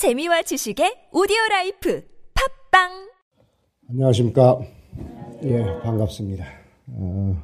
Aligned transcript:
재미와 0.00 0.40
지식의 0.40 1.12
오디오 1.12 1.36
라이프 1.50 2.02
팟빵 2.32 3.10
안녕하십니까. 3.90 4.58
예, 5.42 5.62
반갑습니다. 5.82 6.42
어, 6.86 7.36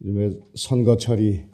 요즘에 0.00 0.40
선거철이 0.54 1.44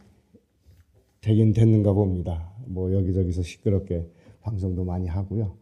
되긴 1.22 1.52
됐는가 1.52 1.92
봅니다. 1.92 2.52
뭐 2.68 2.92
여기저기서 2.92 3.42
시끄럽게 3.42 4.08
방송도 4.42 4.84
많이 4.84 5.08
하고요. 5.08 5.56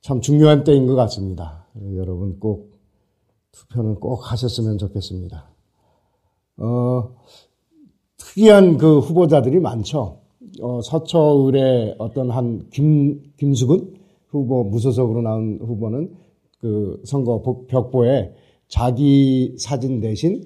참 0.00 0.20
중요한 0.20 0.64
때인 0.64 0.88
것 0.88 0.96
같습니다. 0.96 1.68
여러분 1.94 2.40
꼭 2.40 2.80
투표는 3.52 4.00
꼭 4.00 4.32
하셨으면 4.32 4.76
좋겠습니다. 4.78 5.48
어, 6.56 7.14
특이한 8.16 8.76
그 8.76 8.98
후보자들이 8.98 9.60
많죠. 9.60 10.23
어, 10.60 10.80
서초을의 10.82 11.96
어떤 11.98 12.30
한 12.30 12.66
김, 12.70 13.20
김수근 13.36 13.94
후보, 14.28 14.64
무소속으로 14.64 15.22
나온 15.22 15.58
후보는 15.60 16.10
그 16.60 17.00
선거 17.04 17.42
벽보에 17.68 18.32
자기 18.68 19.54
사진 19.58 20.00
대신 20.00 20.42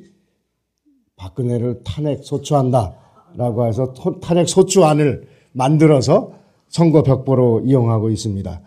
박근혜를 1.16 1.82
탄핵 1.84 2.24
소추한다. 2.24 2.94
라고 3.36 3.66
해서 3.66 3.92
탄핵 4.22 4.48
소추안을 4.48 5.26
만들어서 5.52 6.32
선거 6.68 7.02
벽보로 7.02 7.62
이용하고 7.64 8.10
있습니다. 8.10 8.62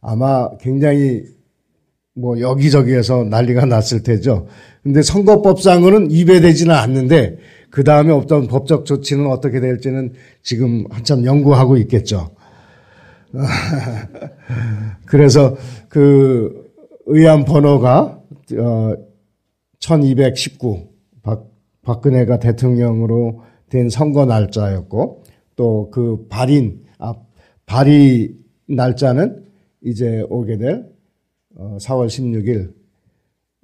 아마 0.00 0.56
굉장히 0.58 1.22
뭐 2.14 2.40
여기저기에서 2.40 3.24
난리가 3.24 3.66
났을 3.66 4.02
테죠. 4.02 4.46
근데 4.82 5.02
선거법상으로는 5.02 6.10
위배되지는 6.10 6.74
않는데 6.74 7.38
그 7.70 7.84
다음에 7.84 8.12
어떤 8.12 8.46
법적 8.46 8.86
조치는 8.86 9.26
어떻게 9.26 9.60
될지는 9.60 10.12
지금 10.42 10.84
한참 10.90 11.24
연구하고 11.24 11.76
있겠죠. 11.78 12.30
그래서 15.06 15.56
그 15.88 16.72
의안 17.06 17.44
번호가 17.44 18.20
어 18.58 18.94
1219 19.80 20.88
박, 21.22 21.50
박근혜가 21.82 22.38
대통령으로 22.38 23.42
된 23.68 23.88
선거 23.90 24.24
날짜였고 24.24 25.24
또 25.56 25.90
그 25.90 26.26
발인 26.28 26.84
아 26.98 27.14
발의 27.66 28.34
날짜는 28.68 29.44
이제 29.82 30.24
오게 30.28 30.58
될 30.58 30.86
4월 31.56 32.04
어, 32.04 32.06
16일 32.06 32.74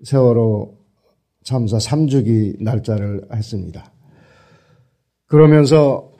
세월호 0.04 0.81
참사 1.42 1.78
3주기 1.78 2.62
날짜를 2.62 3.28
했습니다. 3.32 3.92
그러면서 5.26 6.12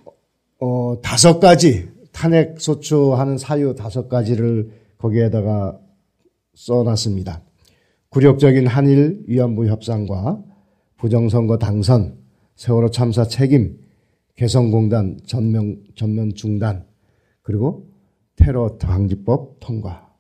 어, 0.61 1.01
다섯 1.03 1.41
가지 1.41 1.89
탄핵 2.13 2.61
소추하는 2.61 3.39
사유 3.39 3.75
다섯 3.75 4.09
가지를 4.09 4.71
거기에다가 4.99 5.79
써놨습니다. 6.55 7.43
굴욕적인 8.11 8.67
한일 8.67 9.25
위안부 9.27 9.67
협상과 9.67 10.43
부정선거 10.99 11.59
당선, 11.59 12.19
세월호 12.55 12.91
참사 12.91 13.25
책임, 13.25 13.79
개성공단 14.37 15.19
전면, 15.27 15.83
전면 15.97 16.33
중단, 16.35 16.87
그리고 17.43 17.89
테러 18.37 18.77
방지법 18.79 19.59
통과. 19.61 20.13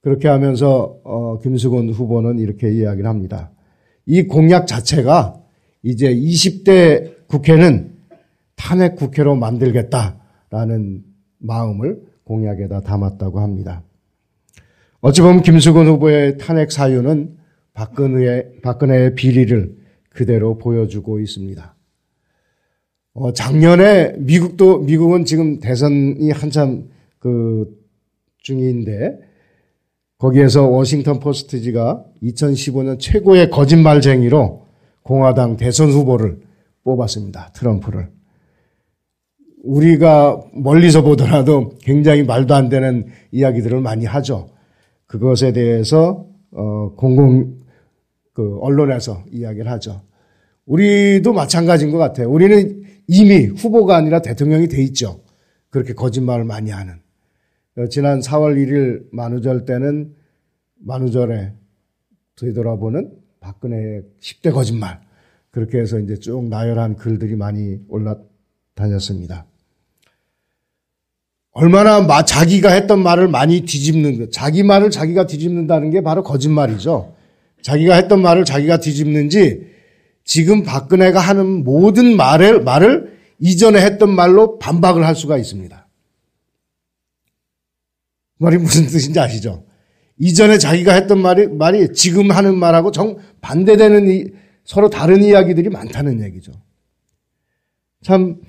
그렇게 0.00 0.28
하면서 0.28 0.98
어, 1.04 1.38
김수곤 1.38 1.90
후보는 1.90 2.38
이렇게 2.38 2.72
이야기를 2.72 3.08
합니다. 3.08 3.52
이 4.10 4.24
공약 4.24 4.66
자체가 4.66 5.40
이제 5.84 6.12
20대 6.12 7.28
국회는 7.28 7.94
탄핵 8.56 8.96
국회로 8.96 9.36
만들겠다라는 9.36 11.04
마음을 11.38 12.02
공약에다 12.24 12.80
담았다고 12.80 13.38
합니다. 13.38 13.84
어찌 15.00 15.20
보면 15.20 15.42
김수근 15.42 15.86
후보의 15.86 16.38
탄핵 16.38 16.72
사유는 16.72 17.36
박근혜의, 17.72 18.60
박근혜의 18.62 19.14
비리를 19.14 19.76
그대로 20.08 20.58
보여주고 20.58 21.20
있습니다. 21.20 21.76
어, 23.12 23.32
작년에 23.32 24.14
미국도, 24.18 24.78
미국은 24.80 25.24
지금 25.24 25.60
대선이 25.60 26.32
한참 26.32 26.88
그 27.20 27.78
중인데 28.38 29.29
거기에서 30.20 30.68
워싱턴 30.68 31.18
포스트지가 31.18 32.04
2015년 32.22 33.00
최고의 33.00 33.48
거짓말쟁이로 33.50 34.66
공화당 35.02 35.56
대선 35.56 35.90
후보를 35.90 36.40
뽑았습니다. 36.84 37.52
트럼프를. 37.54 38.10
우리가 39.64 40.42
멀리서 40.52 41.02
보더라도 41.02 41.72
굉장히 41.80 42.22
말도 42.22 42.54
안 42.54 42.68
되는 42.68 43.06
이야기들을 43.32 43.80
많이 43.80 44.04
하죠. 44.04 44.50
그것에 45.06 45.52
대해서 45.52 46.26
어, 46.52 46.92
공공 46.96 47.58
그 48.34 48.58
언론에서 48.60 49.24
이야기를 49.32 49.70
하죠. 49.70 50.02
우리도 50.66 51.32
마찬가지인 51.32 51.90
것 51.90 51.98
같아요. 51.98 52.30
우리는 52.30 52.82
이미 53.06 53.46
후보가 53.46 53.96
아니라 53.96 54.20
대통령이 54.20 54.68
돼 54.68 54.82
있죠. 54.82 55.20
그렇게 55.70 55.94
거짓말을 55.94 56.44
많이 56.44 56.70
하는. 56.70 57.00
어, 57.80 57.88
지난 57.88 58.20
4월 58.20 58.56
1일 58.56 59.06
만우절 59.10 59.64
때는 59.64 60.14
만우절에 60.80 61.54
되돌아보는 62.36 63.10
박근혜의 63.40 64.02
10대 64.20 64.52
거짓말. 64.52 65.00
그렇게 65.50 65.78
해서 65.78 65.98
이제 65.98 66.16
쭉 66.16 66.46
나열한 66.48 66.96
글들이 66.96 67.36
많이 67.36 67.78
올라다녔습니다. 67.88 69.46
얼마나 71.52 72.02
마, 72.02 72.22
자기가 72.22 72.70
했던 72.70 73.02
말을 73.02 73.28
많이 73.28 73.62
뒤집는 73.62 74.18
거. 74.18 74.30
자기 74.30 74.62
말을 74.62 74.90
자기가 74.90 75.26
뒤집는다는 75.26 75.90
게 75.90 76.02
바로 76.02 76.22
거짓말이죠. 76.22 77.14
자기가 77.62 77.94
했던 77.94 78.20
말을 78.20 78.44
자기가 78.44 78.80
뒤집는지 78.80 79.66
지금 80.24 80.64
박근혜가 80.64 81.18
하는 81.18 81.64
모든 81.64 82.14
말을, 82.14 82.62
말을 82.62 83.18
이전에 83.38 83.80
했던 83.80 84.10
말로 84.10 84.58
반박을 84.58 85.06
할 85.06 85.16
수가 85.16 85.38
있습니다. 85.38 85.79
말이 88.40 88.56
무슨 88.56 88.86
뜻인지 88.86 89.20
아시죠? 89.20 89.64
이전에 90.18 90.58
자기가 90.58 90.94
했던 90.94 91.20
말이, 91.20 91.46
말이 91.46 91.92
지금 91.92 92.30
하는 92.30 92.58
말하고 92.58 92.90
정 92.90 93.16
반대되는 93.40 94.10
이, 94.10 94.24
서로 94.64 94.88
다른 94.88 95.22
이야기들이 95.22 95.68
많다는 95.68 96.22
얘기죠. 96.22 96.52
참, 98.02 98.40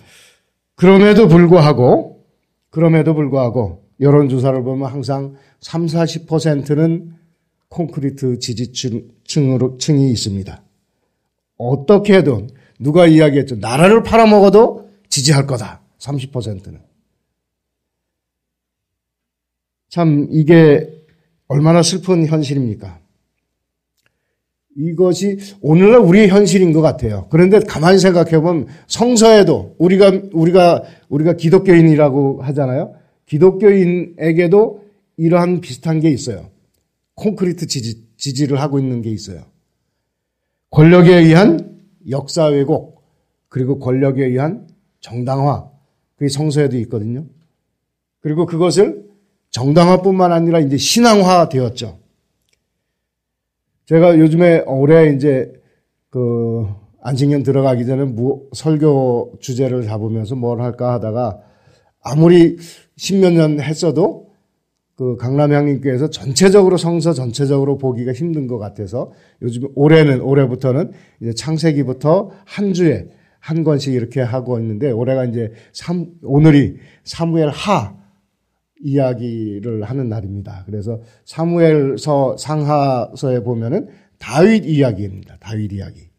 그럼에도 0.76 1.28
불구하고 1.28 2.26
그럼에도 2.70 3.14
불구하고 3.14 3.84
여론조사를 4.00 4.64
보면 4.64 4.92
항상 4.92 5.36
3, 5.60 5.86
40%는 5.86 7.14
콘크리트 7.68 8.40
지지층으로 8.40 9.78
층이 9.78 10.10
있습니다. 10.12 10.64
어떻게 11.58 12.16
해도 12.16 12.48
누가 12.80 13.06
이야기했죠. 13.06 13.58
나라를 13.58 14.04
팔아먹어도 14.04 14.90
지지할 15.10 15.46
거다. 15.48 15.82
30%는. 16.00 16.91
참 19.92 20.28
이게 20.32 20.90
얼마나 21.48 21.84
슬픈 21.84 22.26
현실입니까? 22.26 23.00
이것이 24.78 25.38
오늘날 25.60 26.00
우리의 26.00 26.30
현실인 26.30 26.72
것 26.72 26.80
같아요. 26.80 27.28
그런데 27.30 27.60
가만히 27.60 28.00
생각해 28.00 28.40
보면 28.40 28.68
성서에도 28.88 29.76
우리가 29.78 30.14
우리가 30.32 30.84
우리가 31.10 31.34
기독교인이라고 31.34 32.42
하잖아요. 32.42 32.96
기독교인에게도 33.26 34.82
이러한 35.18 35.60
비슷한 35.60 36.00
게 36.00 36.10
있어요. 36.10 36.50
콘크리트 37.16 37.68
지지, 37.68 38.08
지지를 38.16 38.62
하고 38.62 38.80
있는 38.80 39.02
게 39.02 39.10
있어요. 39.10 39.44
권력에 40.70 41.14
의한 41.14 41.82
역사 42.10 42.46
왜곡 42.46 43.04
그리고 43.50 43.78
권력에 43.78 44.24
의한 44.26 44.70
정당화 45.02 45.70
그게 46.16 46.30
성서에도 46.30 46.78
있거든요. 46.78 47.26
그리고 48.22 48.46
그것을 48.46 49.11
정당화뿐만 49.52 50.32
아니라 50.32 50.60
이제 50.60 50.78
신앙화 50.78 51.50
되었죠. 51.50 52.00
제가 53.86 54.18
요즘에 54.18 54.64
올해 54.66 55.14
이제 55.14 55.52
그 56.10 56.68
안식년 57.02 57.44
들어가기 57.44 57.86
전에 57.86 58.06
무, 58.06 58.48
설교 58.54 59.34
주제를 59.40 59.84
잡으면서 59.84 60.36
뭘 60.36 60.62
할까 60.62 60.94
하다가 60.94 61.40
아무리 62.02 62.58
십몇 62.96 63.34
년 63.34 63.60
했어도 63.60 64.32
그 64.96 65.18
강남향림교에서 65.18 66.10
전체적으로 66.10 66.78
성서 66.78 67.14
전체적으로 67.14 67.78
보기가 67.78 68.14
힘든 68.14 68.48
것 68.48 68.60
같아서 68.60 69.12
요즘 69.42 69.68
올해는 69.76 70.22
올해부터는 70.22 70.92
이제 71.22 71.34
창세기부터 71.34 72.32
한 72.46 72.74
주에 72.74 73.08
한 73.40 73.64
권씩 73.64 73.94
이렇게 73.94 74.22
하고 74.22 74.60
있는데 74.60 74.92
올해가 74.92 75.26
이제 75.26 75.52
삼, 75.74 76.06
오늘이 76.22 76.78
사무엘 77.04 77.50
하 77.50 78.01
이야기를 78.84 79.84
하는 79.84 80.10
날입니다. 80.10 80.64
그래서 80.66 81.02
사무엘서 81.26 82.38
상하서에 82.38 83.44
보면은 83.44 83.90
다윗 84.20 84.66
이야기입니다. 84.66 85.38
다윗 85.40 85.72
이야기. 85.74 86.10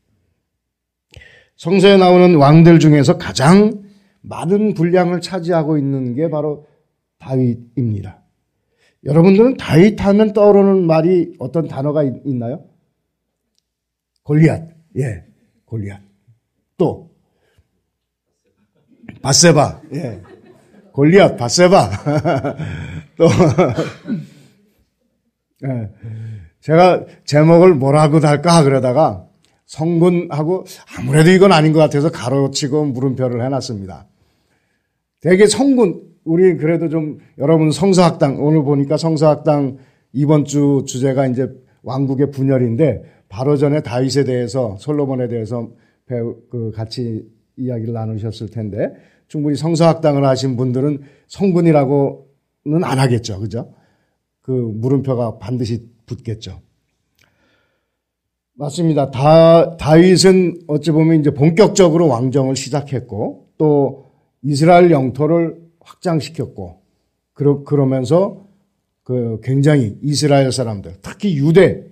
성서에 1.57 1.97
나오는 1.97 2.37
왕들 2.37 2.79
중에서 2.79 3.19
가장 3.19 3.83
많은 4.23 4.75
분량을 4.75 5.21
차지하고 5.21 5.79
있는 5.79 6.15
게 6.15 6.29
바로 6.29 6.67
다윗입니다. 7.19 8.23
여러분들은 9.05 9.57
다윗 9.57 10.01
하면 10.05 10.33
떠오르는 10.33 10.87
말이 10.87 11.35
어떤 11.39 11.67
단어가 11.69 12.03
있, 12.03 12.27
나요 12.27 12.65
골리앗. 14.23 14.69
예. 14.99 15.25
골리앗. 15.65 16.01
또 16.77 17.11
바세바. 19.23 19.83
예. 19.95 20.23
골리앗, 20.93 21.37
바세바. 21.37 21.91
또 23.17 23.27
예. 25.65 25.91
제가 26.61 27.05
제목을 27.25 27.75
뭐라고 27.75 28.21
달까 28.21 28.63
그러다가 28.63 29.27
성군하고 29.67 30.65
아무래도 30.99 31.31
이건 31.31 31.53
아닌 31.53 31.73
것 31.73 31.79
같아서 31.81 32.11
가로치고 32.11 32.87
물음표를 32.87 33.45
해놨습니다. 33.45 34.07
되게 35.21 35.47
성군 35.47 36.03
우리 36.25 36.57
그래도 36.57 36.89
좀 36.89 37.19
여러분 37.39 37.71
성서학당 37.71 38.43
오늘 38.45 38.63
보니까 38.63 38.97
성서학당 38.97 39.79
이번 40.13 40.45
주 40.45 40.85
주제가 40.87 41.27
이제 41.27 41.49
왕국의 41.83 42.31
분열인데 42.31 43.03
바로 43.29 43.57
전에 43.57 43.81
다윗에 43.81 44.25
대해서 44.25 44.77
솔로몬에 44.79 45.29
대해서 45.29 45.71
배우 46.07 46.37
그 46.51 46.71
같이 46.73 47.25
이야기를 47.57 47.95
나누셨을 47.95 48.51
텐데 48.51 48.93
충분히 49.33 49.57
성서학당을 49.57 50.27
하신 50.27 50.59
분들은 50.59 51.01
성군이라고는 51.29 52.85
안 52.85 52.99
하겠죠, 52.99 53.41
그죠? 53.41 53.73
그 54.43 54.51
물음표가 54.51 55.39
반드시 55.39 55.89
붙겠죠. 56.05 56.61
맞습니다. 58.53 59.11
다, 59.11 59.79
다윗은 59.79 60.65
어찌 60.67 60.91
보면 60.91 61.21
이제 61.21 61.31
본격적으로 61.31 62.09
왕정을 62.09 62.57
시작했고 62.57 63.49
또 63.57 64.05
이스라엘 64.43 64.91
영토를 64.91 65.63
확장시켰고 65.81 66.83
그러, 67.33 67.65
그러면서 67.65 68.47
그 69.03 69.41
굉장히 69.43 69.97
이스라엘 70.03 70.53
사람들 70.53 70.97
특히 71.01 71.39
유대 71.39 71.87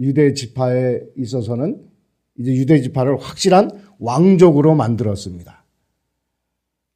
유대 0.00 0.34
지파에 0.34 0.98
있어서는 1.16 1.80
이제 2.36 2.52
유대 2.52 2.80
지파를 2.80 3.16
확실한 3.16 3.70
왕족으로 4.00 4.74
만들었습니다. 4.74 5.59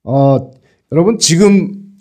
어, 0.05 0.51
여러분 0.93 1.19
지금 1.19 1.97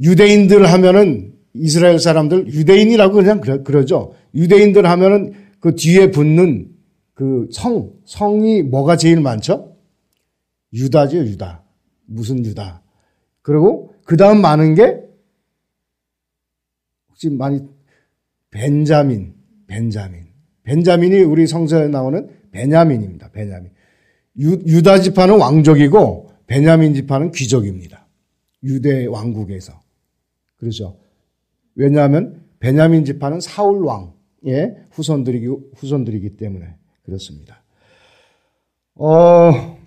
유대인들 0.00 0.70
하면은 0.70 1.34
이스라엘 1.54 1.98
사람들 1.98 2.46
유대인이라고 2.48 3.14
그냥 3.14 3.40
그러 3.40 3.84
죠. 3.84 4.14
유대인들 4.34 4.86
하면은 4.86 5.32
그 5.58 5.74
뒤에 5.74 6.10
붙는 6.10 6.68
그 7.14 7.48
성, 7.50 7.92
성이 8.04 8.62
뭐가 8.62 8.96
제일 8.96 9.20
많죠? 9.20 9.76
유다죠, 10.72 11.18
유다. 11.18 11.64
무슨 12.06 12.44
유다. 12.44 12.82
그리고 13.42 13.94
그 14.04 14.16
다음 14.16 14.40
많은 14.40 14.74
게 14.74 15.00
혹시 17.08 17.28
많이 17.28 17.60
벤자민, 18.50 19.34
벤자민. 19.66 20.26
벤자민이 20.62 21.20
우리 21.20 21.46
성서에 21.46 21.88
나오는 21.88 22.28
베냐민입니다. 22.52 23.30
베냐민. 23.32 23.70
유, 24.38 24.82
다 24.82 24.98
지파는 25.00 25.38
왕족이고 25.38 26.29
베냐민 26.50 26.94
지파는 26.94 27.30
귀족입니다. 27.30 28.08
유대 28.64 29.06
왕국에서. 29.06 29.72
그렇죠. 30.56 30.96
왜냐하면 31.76 32.42
베냐민 32.58 33.04
지파는 33.04 33.40
사울 33.40 33.84
왕의 33.84 34.74
후손들이기, 34.90 35.46
후손들이기 35.76 36.30
때문에 36.36 36.74
그렇습니다. 37.04 37.62
어, 38.96 39.78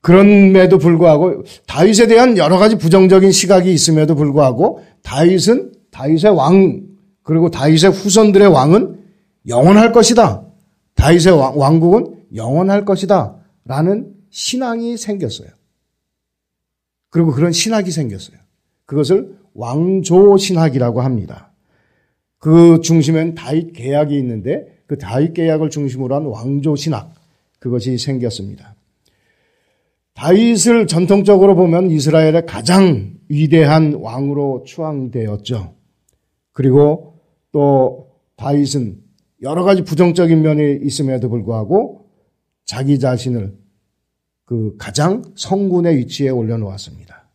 그럼에도 0.00 0.78
불구하고 0.78 1.42
다윗에 1.66 2.06
대한 2.06 2.38
여러 2.38 2.56
가지 2.56 2.78
부정적인 2.78 3.32
시각이 3.32 3.72
있음에도 3.72 4.14
불구하고 4.14 4.84
다윗은 5.02 5.72
다윗의 5.90 6.36
왕 6.36 6.86
그리고 7.24 7.50
다윗의 7.50 7.90
후손들의 7.90 8.46
왕은 8.46 9.00
영원할 9.48 9.90
것이다. 9.90 10.46
다윗의 10.94 11.32
왕국은 11.32 12.26
영원할 12.36 12.84
것이다. 12.84 13.38
라는 13.64 14.14
신앙이 14.30 14.96
생겼어요. 14.96 15.55
그리고 17.10 17.32
그런 17.32 17.52
신학이 17.52 17.90
생겼어요. 17.90 18.38
그것을 18.84 19.36
왕조 19.54 20.36
신학이라고 20.36 21.00
합니다. 21.00 21.52
그 22.38 22.80
중심엔 22.82 23.34
다윗 23.34 23.72
계약이 23.72 24.16
있는데 24.18 24.66
그 24.86 24.98
다윗 24.98 25.34
계약을 25.34 25.70
중심으로 25.70 26.14
한 26.14 26.26
왕조 26.26 26.76
신학 26.76 27.14
그것이 27.58 27.98
생겼습니다. 27.98 28.74
다윗을 30.14 30.86
전통적으로 30.86 31.56
보면 31.56 31.90
이스라엘의 31.90 32.46
가장 32.46 33.14
위대한 33.28 33.94
왕으로 33.94 34.62
추앙되었죠. 34.64 35.74
그리고 36.52 37.20
또 37.52 38.08
다윗은 38.36 38.98
여러 39.42 39.62
가지 39.62 39.82
부정적인 39.82 40.40
면이 40.40 40.80
있음에도 40.84 41.28
불구하고 41.28 42.06
자기 42.64 42.98
자신을 42.98 43.54
그 44.46 44.76
가장 44.78 45.22
성군의 45.34 45.96
위치에 45.96 46.30
올려놓았습니다. 46.30 47.28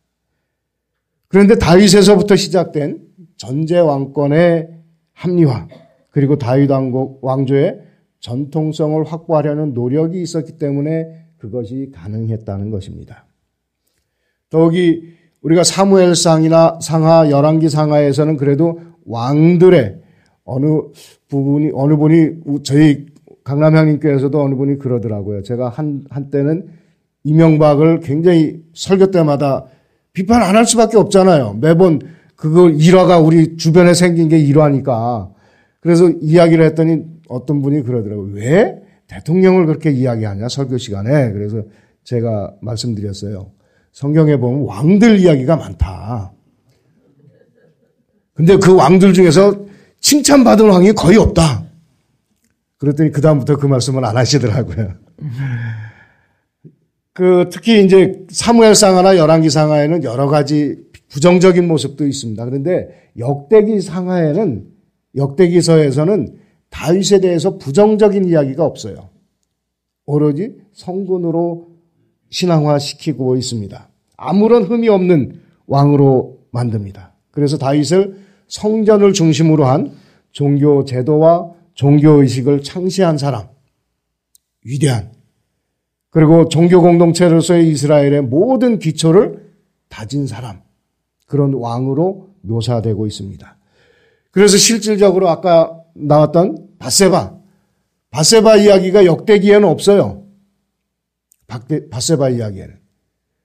그런데 1.28 1.56
다윗에서부터 1.56 2.36
시작된 2.36 3.00
전제 3.36 3.78
왕권의 3.78 4.68
합리화 5.12 5.68
그리고 6.10 6.36
다윗 6.36 6.70
왕조의 7.20 7.80
전통성을 8.20 9.04
확보하려는 9.04 9.74
노력이 9.74 10.20
있었기 10.22 10.58
때문에 10.58 11.26
그것이 11.38 11.90
가능했다는 11.94 12.70
것입니다. 12.70 13.26
더욱이 14.48 15.14
우리가 15.42 15.64
사무엘상이나 15.64 16.78
상하 16.80 17.30
열왕기 17.30 17.68
상하에서는 17.68 18.36
그래도 18.36 18.80
왕들의 19.06 20.00
어느 20.44 20.66
부분이 21.28 21.70
어느 21.74 21.96
분이 21.96 22.62
저희 22.62 23.06
강남향님께서도 23.44 24.40
어느 24.40 24.54
분이 24.54 24.78
그러더라고요. 24.78 25.42
제가 25.42 25.68
한 25.68 26.04
한때는 26.10 26.81
이명박을 27.24 28.00
굉장히 28.00 28.62
설교 28.74 29.10
때마다 29.10 29.64
비판 30.12 30.42
안 30.42 30.56
할 30.56 30.66
수밖에 30.66 30.96
없잖아요. 30.98 31.58
매번 31.60 32.00
그걸 32.36 32.74
일화가 32.80 33.18
우리 33.18 33.56
주변에 33.56 33.94
생긴 33.94 34.28
게 34.28 34.38
일화니까. 34.38 35.30
그래서 35.80 36.10
이야기를 36.20 36.64
했더니 36.66 37.02
어떤 37.28 37.62
분이 37.62 37.82
그러더라고요. 37.82 38.32
왜 38.34 38.76
대통령을 39.06 39.66
그렇게 39.66 39.90
이야기하냐 39.90 40.48
설교 40.48 40.78
시간에. 40.78 41.32
그래서 41.32 41.62
제가 42.04 42.52
말씀드렸어요. 42.60 43.50
성경에 43.92 44.36
보면 44.36 44.64
왕들 44.66 45.18
이야기가 45.18 45.56
많다. 45.56 46.32
근데 48.34 48.56
그 48.56 48.74
왕들 48.74 49.12
중에서 49.12 49.66
칭찬받은 50.00 50.68
왕이 50.68 50.92
거의 50.92 51.18
없다. 51.18 51.64
그랬더니 52.78 53.12
그다음부터 53.12 53.56
그 53.56 53.66
말씀을 53.66 54.04
안 54.04 54.16
하시더라고요. 54.16 54.94
그 57.12 57.48
특히 57.52 57.84
이제 57.84 58.24
사무엘 58.30 58.74
상하나 58.74 59.16
열왕기 59.16 59.50
상하에는 59.50 60.04
여러 60.04 60.28
가지 60.28 60.76
부정적인 61.08 61.68
모습도 61.68 62.06
있습니다. 62.06 62.44
그런데 62.44 62.88
역대기 63.18 63.80
상하에는 63.80 64.66
역대기서에서는 65.14 66.38
다윗에 66.70 67.20
대해서 67.20 67.58
부정적인 67.58 68.24
이야기가 68.24 68.64
없어요. 68.64 69.10
오로지 70.06 70.56
성군으로 70.72 71.68
신앙화시키고 72.30 73.36
있습니다. 73.36 73.88
아무런 74.16 74.62
흠이 74.62 74.88
없는 74.88 75.40
왕으로 75.66 76.38
만듭니다. 76.50 77.14
그래서 77.30 77.58
다윗을 77.58 78.16
성전을 78.48 79.12
중심으로 79.12 79.66
한 79.66 79.92
종교 80.32 80.84
제도와 80.84 81.52
종교 81.74 82.22
의식을 82.22 82.62
창시한 82.62 83.18
사람, 83.18 83.48
위대한 84.64 85.10
그리고 86.12 86.48
종교 86.48 86.82
공동체로서의 86.82 87.68
이스라엘의 87.70 88.22
모든 88.22 88.78
기초를 88.78 89.50
다진 89.88 90.26
사람, 90.26 90.60
그런 91.26 91.54
왕으로 91.54 92.28
묘사되고 92.42 93.06
있습니다. 93.06 93.56
그래서 94.30 94.58
실질적으로 94.58 95.30
아까 95.30 95.74
나왔던 95.94 96.68
바세바, 96.78 97.34
바세바 98.10 98.56
이야기가 98.56 99.06
역대기에는 99.06 99.66
없어요. 99.66 100.24
바세바 101.90 102.28
이야기에는. 102.28 102.76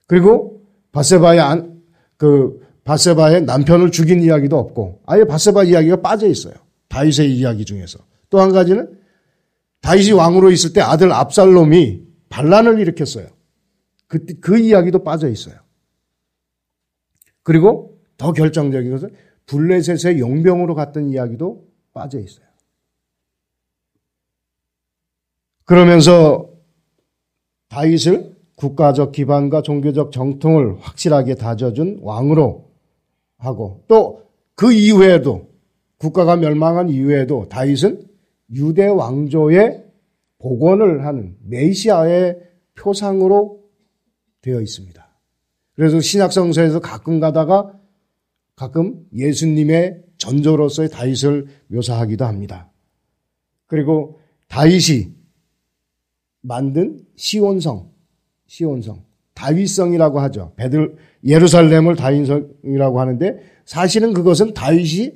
그리고 0.06 0.62
바세바의 0.92 1.40
안, 1.40 1.82
그 2.18 2.66
바세바의 2.84 3.44
남편을 3.44 3.92
죽인 3.92 4.22
이야기도 4.22 4.58
없고 4.58 5.02
아예 5.06 5.24
바세바 5.24 5.64
이야기가 5.64 6.02
빠져 6.02 6.28
있어요. 6.28 6.54
다윗의 6.90 7.34
이야기 7.34 7.64
중에서. 7.64 8.00
또 8.30 8.40
한 8.40 8.52
가지는 8.52 8.98
다윗이 9.82 10.12
왕으로 10.12 10.52
있을 10.52 10.74
때 10.74 10.82
아들 10.82 11.14
압살롬이 11.14 12.07
반란을 12.30 12.80
일으켰어요. 12.80 13.28
그, 14.08 14.26
그 14.40 14.58
이야기도 14.58 15.04
빠져 15.04 15.28
있어요. 15.30 15.56
그리고 17.44 18.00
더 18.18 18.34
결정적인 18.34 18.92
것은 18.92 19.16
블레셋의 19.46 20.20
용병으로 20.20 20.76
갔던 20.76 21.10
이야기도 21.10 21.68
빠져 21.94 22.20
있어요. 22.20 22.46
그러면서 25.66 26.50
다윗을 27.70 28.36
국가적 28.56 29.12
기반과 29.12 29.62
종교적 29.62 30.12
정통을 30.12 30.80
확실하게 30.80 31.36
다져준 31.36 32.00
왕으로 32.02 32.72
하고 33.38 33.84
또 33.88 34.28
그 34.58 34.74
이후에도 34.74 35.52
국가가 36.00 36.36
멸망한 36.36 36.90
이후에도 36.90 37.48
다윗은 37.48 38.08
유대 38.56 38.88
왕조의 38.88 39.86
복원을 40.40 41.06
하는 41.06 41.36
메시아의 41.44 42.38
표상으로 42.76 43.64
되어 44.42 44.62
있습니다. 44.62 45.06
그래서 45.74 46.00
신약성서에서 46.00 46.80
가끔 46.80 47.20
가다가 47.20 47.74
가끔 48.56 49.06
예수님의 49.14 50.04
전조로서의 50.18 50.90
다윗을 50.90 51.48
묘사하기도 51.68 52.26
합니다. 52.26 52.72
그리고 53.68 54.20
다윗이 54.48 55.14
만든 56.42 57.02
시온성, 57.16 57.92
시온성, 58.48 59.04
다윗성이라고 59.34 60.20
하죠. 60.22 60.54
베들 60.56 60.96
예루살렘을 61.24 61.96
다윗성이라고 61.96 63.00
하는데 63.00 63.40
사실은 63.66 64.14
그것은 64.14 64.54
다윗이 64.54 65.12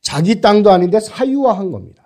자기 0.00 0.40
땅도 0.40 0.70
아닌데 0.70 1.00
사유화한 1.00 1.72
겁니다. 1.72 2.03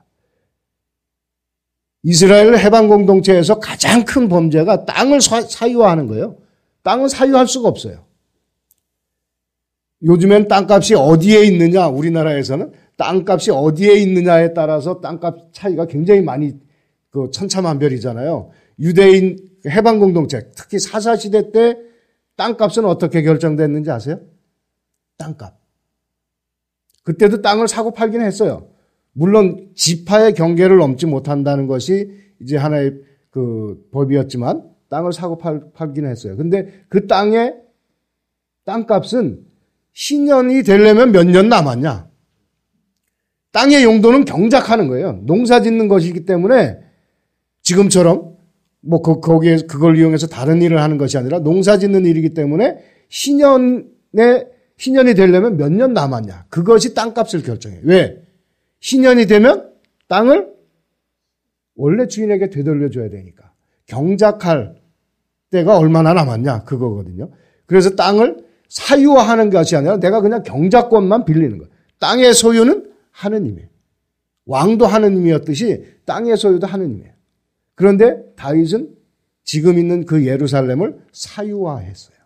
이스라엘 2.02 2.57
해방 2.57 2.88
공동체에서 2.88 3.59
가장 3.59 4.05
큰 4.05 4.28
범죄가 4.28 4.85
땅을 4.85 5.21
사유화하는 5.21 6.07
거예요. 6.07 6.37
땅은 6.83 7.09
사유할 7.09 7.49
수가 7.49 7.69
없어요. 7.69 8.05
요즘엔 10.02 10.47
땅값이 10.47 10.95
어디에 10.95 11.45
있느냐, 11.45 11.88
우리나라에서는 11.88 12.73
땅값이 12.97 13.50
어디에 13.50 13.95
있느냐에 13.95 14.55
따라서 14.55 15.00
땅값 15.00 15.52
차이가 15.52 15.87
굉장히 15.87 16.21
많이 16.21 16.55
그 17.11 17.31
천차만별이잖아요. 17.33 18.50
유대인 18.78 19.38
해방 19.67 19.99
공동체, 19.99 20.50
특히 20.55 20.78
사사 20.78 21.17
시대 21.17 21.50
때 21.50 21.76
땅값은 22.37 22.85
어떻게 22.85 23.23
결정됐는지 23.23 23.90
아세요? 23.90 24.21
땅값. 25.17 25.59
그때도 27.02 27.43
땅을 27.43 27.67
사고 27.67 27.93
팔긴 27.93 28.21
했어요. 28.21 28.69
물론 29.12 29.69
지파의 29.75 30.35
경계를 30.35 30.77
넘지 30.79 31.07
못한다는 31.07 31.67
것이 31.67 32.11
이제 32.41 32.57
하나의 32.57 32.95
그 33.31 33.85
법이었지만 33.93 34.62
땅을 34.88 35.12
사고 35.12 35.38
팔, 35.38 35.62
팔긴 35.75 36.07
했어요. 36.07 36.37
근데 36.37 36.83
그 36.88 37.07
땅의 37.07 37.55
땅값은 38.65 39.41
신년이 39.93 40.62
되려면 40.62 41.12
몇 41.12 41.25
년 41.27 41.49
남았냐? 41.49 42.09
땅의 43.53 43.83
용도는 43.83 44.25
경작하는 44.25 44.88
거예요. 44.88 45.21
농사 45.25 45.61
짓는 45.62 45.88
것이기 45.88 46.25
때문에 46.27 46.79
지금처럼 47.62 48.37
뭐 48.81 49.03
그, 49.03 49.21
거기에 49.21 49.59
그걸 49.69 49.97
이용해서 49.99 50.27
다른 50.29 50.62
일을 50.62 50.81
하는 50.81 50.99
것이 50.99 51.19
아니라 51.19 51.41
농사 51.41 51.79
짓는 51.79 52.07
일이기 52.07 52.35
때문에 52.35 52.79
신년에 53.09 53.83
신년이 54.77 55.15
되려면 55.15 55.57
몇 55.57 55.73
년 55.73 55.93
남았냐. 55.93 56.47
그것이 56.50 56.95
땅값을 56.95 57.43
결정해요. 57.43 57.81
왜? 57.85 58.23
신년이 58.80 59.26
되면 59.26 59.73
땅을 60.08 60.52
원래 61.76 62.06
주인에게 62.06 62.50
되돌려줘야 62.50 63.08
되니까. 63.11 63.52
경작할 63.87 64.76
때가 65.50 65.78
얼마나 65.78 66.12
남았냐. 66.12 66.64
그거거든요. 66.64 67.30
그래서 67.66 67.90
땅을 67.90 68.44
사유화하는 68.68 69.50
것이 69.50 69.76
아니라 69.76 69.99
내가 69.99 70.20
그냥 70.20 70.42
경작권만 70.42 71.25
빌리는 71.25 71.58
거예요. 71.58 71.73
땅의 71.99 72.35
소유는 72.35 72.92
하느님이에요. 73.11 73.68
왕도 74.47 74.87
하느님이었듯이 74.87 75.85
땅의 76.04 76.37
소유도 76.37 76.66
하느님이에요. 76.66 77.12
그런데 77.75 78.23
다윗은 78.37 78.94
지금 79.44 79.78
있는 79.78 80.04
그 80.04 80.26
예루살렘을 80.26 80.99
사유화했어요. 81.12 82.16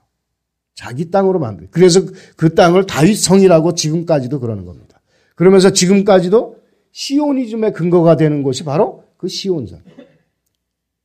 자기 0.74 1.10
땅으로 1.10 1.38
만들. 1.38 1.68
그래서 1.70 2.00
그 2.36 2.54
땅을 2.54 2.86
다윗 2.86 3.14
성이라고 3.14 3.74
지금까지도 3.74 4.40
그러는 4.40 4.64
겁니다. 4.64 4.91
그러면서 5.34 5.72
지금까지도 5.72 6.56
시오니즘의 6.92 7.72
근거가 7.72 8.16
되는 8.16 8.42
곳이 8.42 8.64
바로 8.64 9.04
그 9.16 9.28
시온산. 9.28 9.82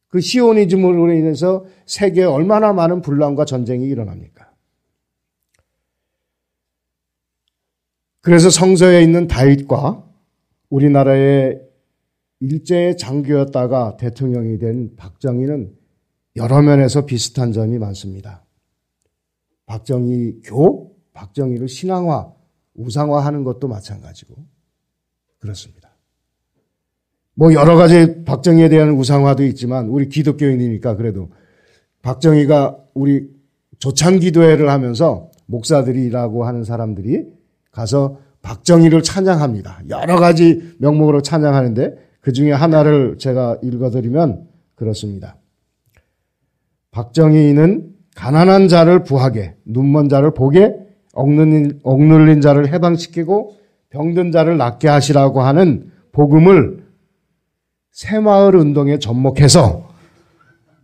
그 0.10 0.22
시오니즘으로 0.22 1.14
인해서 1.14 1.66
세계에 1.86 2.26
얼마나 2.26 2.74
많은 2.74 3.02
분란과 3.02 3.46
전쟁이 3.46 3.88
일어납니까? 3.88 4.52
그래서 8.22 8.50
성서에 8.50 9.02
있는 9.04 9.28
다윗과 9.28 10.04
우리나라의 10.70 11.62
일제의 12.40 12.98
장교였다가 12.98 13.98
대통령이 13.98 14.60
된 14.60 14.96
박정희는 14.96 15.74
여러 16.36 16.62
면에서 16.62 17.06
비슷한 17.06 17.52
점이 17.52 17.80
많습니다. 17.80 18.46
박정희 19.66 20.42
교, 20.44 20.96
박정희를 21.14 21.68
신앙화, 21.68 22.34
우상화하는 22.78 23.44
것도 23.44 23.68
마찬가지고 23.68 24.36
그렇습니다. 25.40 25.90
뭐 27.34 27.54
여러 27.54 27.76
가지 27.76 28.24
박정희에 28.24 28.70
대한 28.70 28.92
우상화도 28.92 29.44
있지만 29.46 29.90
우리 29.90 30.10
기독교인이니까 30.10 30.96
그래도 30.96 31.30
박정희가 32.02 32.78
우리 32.94 33.30
조창기도회를 33.80 34.70
하면서 34.70 35.30
목사들이라고 35.46 36.46
하는 36.46 36.64
사람들이 36.64 37.26
가서 37.72 38.20
박정희를 38.42 39.04
찬양합니다. 39.04 39.84
여러 39.90 40.20
가지 40.20 40.74
명목으로 40.80 41.22
찬양하는데 41.22 42.08
그 42.22 42.34
중에 42.34 42.52
하나를 42.52 43.18
제가 43.18 43.60
읽어드리면 43.62 44.48
그렇습니다. 44.76 45.38
박정희는 46.92 47.94
가난한 48.16 48.68
자를 48.68 49.04
부하게, 49.04 49.56
눈먼 49.66 50.10
자를 50.10 50.34
보게, 50.34 50.76
억눌린, 51.18 51.80
억눌린 51.84 52.42
자를 52.42 52.72
해방시키고 52.72 53.58
병든 53.90 54.32
자를 54.32 54.58
낫게 54.58 54.88
하시라고 54.88 55.42
하는 55.42 55.92
복음을 56.12 56.86
새마을 57.92 58.56
운동에 58.56 59.00
접목해서 59.00 59.90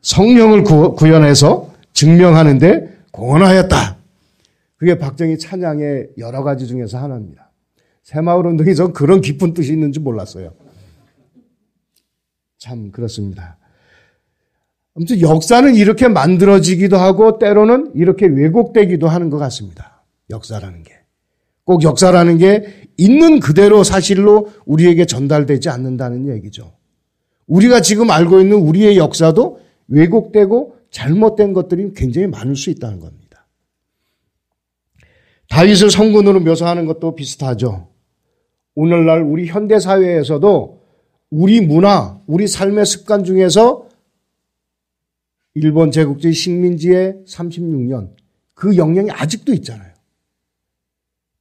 성령을 0.01 0.63
구, 0.63 0.95
구현해서 0.95 1.71
증명하는데 1.93 2.97
공헌하였다. 3.11 3.97
그게 4.77 4.97
박정희 4.97 5.37
찬양의 5.37 6.09
여러 6.17 6.43
가지 6.43 6.67
중에서 6.67 6.97
하나입니다. 6.97 7.51
새마을 8.01 8.47
운동이 8.47 8.75
전 8.75 8.91
그런 8.91 9.21
깊은 9.21 9.53
뜻이 9.53 9.71
있는지 9.71 9.99
몰랐어요. 9.99 10.51
참 12.57 12.91
그렇습니다. 12.91 13.57
아무튼 14.95 15.21
역사는 15.21 15.75
이렇게 15.75 16.07
만들어지기도 16.07 16.97
하고 16.97 17.37
때로는 17.37 17.91
이렇게 17.93 18.25
왜곡되기도 18.25 19.07
하는 19.07 19.29
것 19.29 19.37
같습니다. 19.37 19.92
역사라는 20.33 20.83
게. 20.83 20.91
꼭 21.63 21.83
역사라는 21.83 22.37
게 22.37 22.89
있는 22.97 23.39
그대로 23.39 23.83
사실로 23.83 24.49
우리에게 24.65 25.05
전달되지 25.05 25.69
않는다는 25.69 26.27
얘기죠. 26.35 26.73
우리가 27.47 27.81
지금 27.81 28.11
알고 28.11 28.41
있는 28.41 28.57
우리의 28.57 28.97
역사도 28.97 29.59
왜곡되고 29.87 30.75
잘못된 30.91 31.53
것들이 31.53 31.93
굉장히 31.93 32.27
많을 32.27 32.55
수 32.55 32.69
있다는 32.69 32.99
겁니다. 32.99 33.47
다윗을 35.49 35.91
성군으로 35.91 36.41
묘사하는 36.41 36.85
것도 36.85 37.15
비슷하죠. 37.15 37.89
오늘날 38.75 39.21
우리 39.21 39.45
현대 39.45 39.79
사회에서도 39.79 40.81
우리 41.29 41.61
문화, 41.61 42.19
우리 42.27 42.47
삶의 42.47 42.85
습관 42.85 43.23
중에서 43.23 43.87
일본 45.55 45.91
제국주의 45.91 46.33
식민지의 46.33 47.23
36년 47.27 48.11
그 48.53 48.75
영향이 48.77 49.11
아직도 49.11 49.53
있잖아요. 49.53 49.92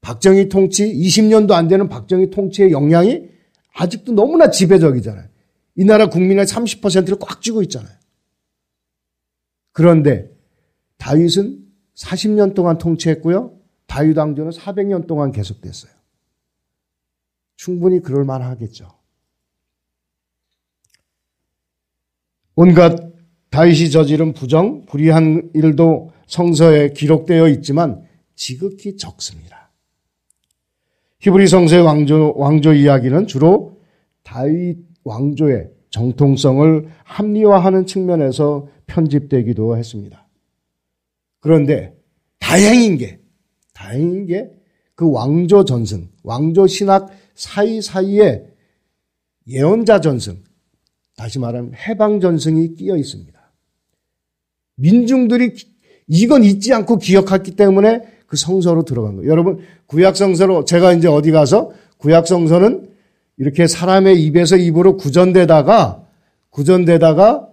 박정희 0.03 0.49
통치 0.49 0.85
20년도 0.85 1.53
안 1.53 1.69
되는 1.69 1.89
박정희 1.89 2.31
통치의 2.31 2.73
영향이 2.73 3.29
아직도 3.75 4.13
너무나 4.13 4.51
지배적이잖아요. 4.51 5.27
이 5.77 5.85
나라 5.85 6.09
국민의 6.09 6.45
30%를 6.45 7.17
꽉 7.19 7.41
쥐고 7.41 7.63
있잖아요. 7.63 7.95
그런데 9.73 10.31
다윗은 10.99 11.65
40년 11.95 12.55
동안 12.55 12.79
통치했고요. 12.79 13.59
다윗 13.87 14.19
왕조는 14.19 14.51
400년 14.51 15.07
동안 15.07 15.33
계속됐어요. 15.33 15.93
충분히 17.57 18.01
그럴 18.01 18.25
만하겠죠. 18.25 18.89
온갖 22.55 23.13
다윗이 23.51 23.91
저지른 23.91 24.33
부정, 24.33 24.85
불의한 24.87 25.51
일도 25.55 26.13
성서에 26.27 26.93
기록되어 26.93 27.49
있지만 27.49 28.05
지극히 28.35 28.97
적습니다. 28.97 29.62
히브리 31.23 31.49
성서의 31.49 31.83
왕조, 31.83 32.35
왕조 32.37 32.73
이야기는 32.73 33.26
주로 33.26 33.81
다윗 34.23 34.79
왕조의 35.05 35.71
정통성을 35.91 36.88
합리화하는 37.05 37.87
측면에서 37.87 38.69
편집되기도 38.87 39.76
했습니다. 39.76 40.29
그런데 41.41 41.97
다행인 42.38 42.99
게, 42.99 43.19
다행인 43.75 44.26
게 44.26 44.62
그 44.95 45.11
왕조 45.11 45.64
전승, 45.64 46.09
왕조 46.23 46.69
신학 46.69 47.11
사이사이에 47.35 48.45
예언자 49.49 50.00
전승, 50.00 50.45
다시 51.17 51.41
말하면 51.41 51.75
해방 51.75 52.21
전승이 52.21 52.75
끼어 52.75 52.97
있습니다. 52.97 53.52
민중들이 54.76 55.55
이건 56.07 56.45
잊지 56.45 56.73
않고 56.73 56.99
기억했기 56.99 57.57
때문에 57.57 58.02
그 58.33 58.39
성서로 58.39 58.85
들어간 58.87 59.17
거예요. 59.17 59.31
여러분, 59.31 59.59
구약 59.85 60.17
성서로 60.17 60.65
제가 60.65 60.95
이제 60.95 61.07
어디 61.07 61.33
가서 61.33 61.73
구약 61.99 62.27
성서는 62.27 62.89
이렇게 63.37 63.67
사람의 63.67 64.25
입에서 64.25 64.57
입으로 64.57 64.97
구전되다가 64.97 66.03
구전되다가 66.49 67.47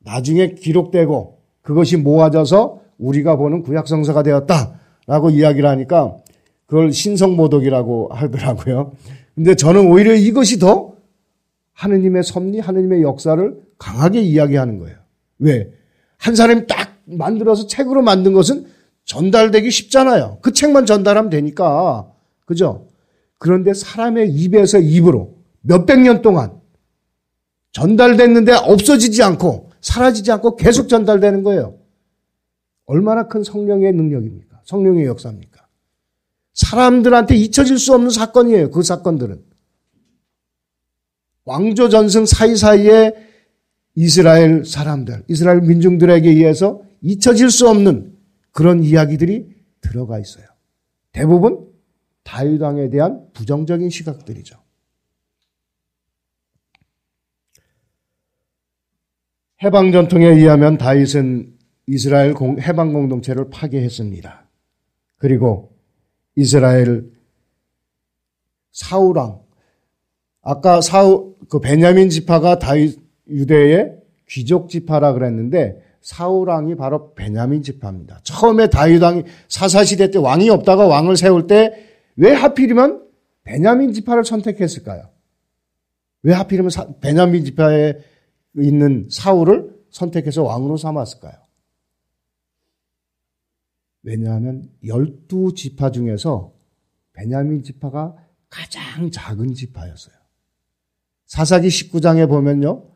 나중에 0.00 0.54
기록되고 0.54 1.38
그것이 1.62 1.98
모아져서 1.98 2.80
우리가 2.98 3.36
보는 3.36 3.62
구약 3.62 3.86
성서가 3.86 4.24
되었다 4.24 4.80
라고 5.06 5.30
이야기를 5.30 5.68
하니까 5.68 6.16
그걸 6.66 6.92
신성모독이라고 6.92 8.08
하더라고요. 8.12 8.90
근데 9.36 9.54
저는 9.54 9.86
오히려 9.86 10.14
이것이 10.14 10.58
더 10.58 10.94
하느님의 11.74 12.24
섭리, 12.24 12.58
하느님의 12.58 13.02
역사를 13.02 13.56
강하게 13.78 14.22
이야기하는 14.22 14.80
거예요. 14.80 14.96
왜? 15.38 15.70
한 16.16 16.34
사람이 16.34 16.66
딱 16.66 16.96
만들어서 17.04 17.68
책으로 17.68 18.02
만든 18.02 18.32
것은 18.32 18.73
전달되기 19.04 19.70
쉽잖아요. 19.70 20.38
그 20.40 20.52
책만 20.52 20.86
전달하면 20.86 21.30
되니까. 21.30 22.10
그죠? 22.46 22.88
그런데 23.38 23.74
사람의 23.74 24.30
입에서 24.30 24.78
입으로 24.78 25.36
몇백 25.60 26.00
년 26.00 26.22
동안 26.22 26.60
전달됐는데 27.72 28.52
없어지지 28.52 29.22
않고 29.22 29.70
사라지지 29.80 30.30
않고 30.32 30.56
계속 30.56 30.88
전달되는 30.88 31.42
거예요. 31.42 31.78
얼마나 32.86 33.28
큰 33.28 33.42
성령의 33.42 33.92
능력입니까? 33.92 34.60
성령의 34.64 35.06
역사입니까? 35.06 35.66
사람들한테 36.54 37.34
잊혀질 37.34 37.78
수 37.78 37.94
없는 37.94 38.10
사건이에요. 38.10 38.70
그 38.70 38.82
사건들은. 38.82 39.42
왕조 41.44 41.88
전승 41.88 42.24
사이사이에 42.24 43.12
이스라엘 43.96 44.64
사람들, 44.64 45.24
이스라엘 45.28 45.60
민중들에게 45.60 46.28
의해서 46.28 46.82
잊혀질 47.02 47.50
수 47.50 47.68
없는 47.68 48.13
그런 48.54 48.84
이야기들이 48.84 49.52
들어가 49.80 50.18
있어요. 50.18 50.46
대부분 51.12 51.68
다윗 52.22 52.62
왕에 52.62 52.88
대한 52.88 53.28
부정적인 53.34 53.90
시각들이죠. 53.90 54.56
해방 59.62 59.92
전통에 59.92 60.26
의하면 60.26 60.78
다윗은 60.78 61.52
이스라엘 61.86 62.34
해방 62.60 62.92
공동체를 62.92 63.50
파괴했습니다. 63.50 64.48
그리고 65.16 65.76
이스라엘 66.36 67.10
사우랑 68.70 69.42
아까 70.42 70.80
사우 70.80 71.34
그 71.48 71.60
베냐민 71.60 72.08
지파가 72.08 72.58
다윗 72.58 73.00
유대의 73.28 73.96
귀족 74.28 74.68
지파라 74.68 75.12
그랬는데 75.12 75.82
사우랑이 76.04 76.76
바로 76.76 77.12
베냐민 77.14 77.62
지파입니다. 77.62 78.20
처음에 78.22 78.68
다윗 78.68 79.02
왕이 79.02 79.24
사사 79.48 79.82
시대 79.82 80.12
때 80.12 80.18
왕이 80.18 80.48
없다가 80.50 80.86
왕을 80.86 81.16
세울 81.16 81.48
때 81.48 81.92
왜 82.16 82.32
하필이면 82.32 83.08
베냐민 83.42 83.92
지파를 83.92 84.24
선택했을까요? 84.24 85.10
왜 86.22 86.32
하필이면 86.32 86.70
베냐민 87.00 87.44
지파에 87.44 87.94
있는 88.56 89.08
사울을 89.10 89.74
선택해서 89.90 90.42
왕으로 90.42 90.76
삼았을까요? 90.76 91.34
왜냐하면 94.02 94.70
열두 94.86 95.54
지파 95.54 95.90
중에서 95.90 96.52
베냐민 97.12 97.62
지파가 97.62 98.16
가장 98.48 99.10
작은 99.10 99.54
지파였어요. 99.54 100.14
사사기 101.26 101.68
19장에 101.68 102.28
보면요. 102.28 102.90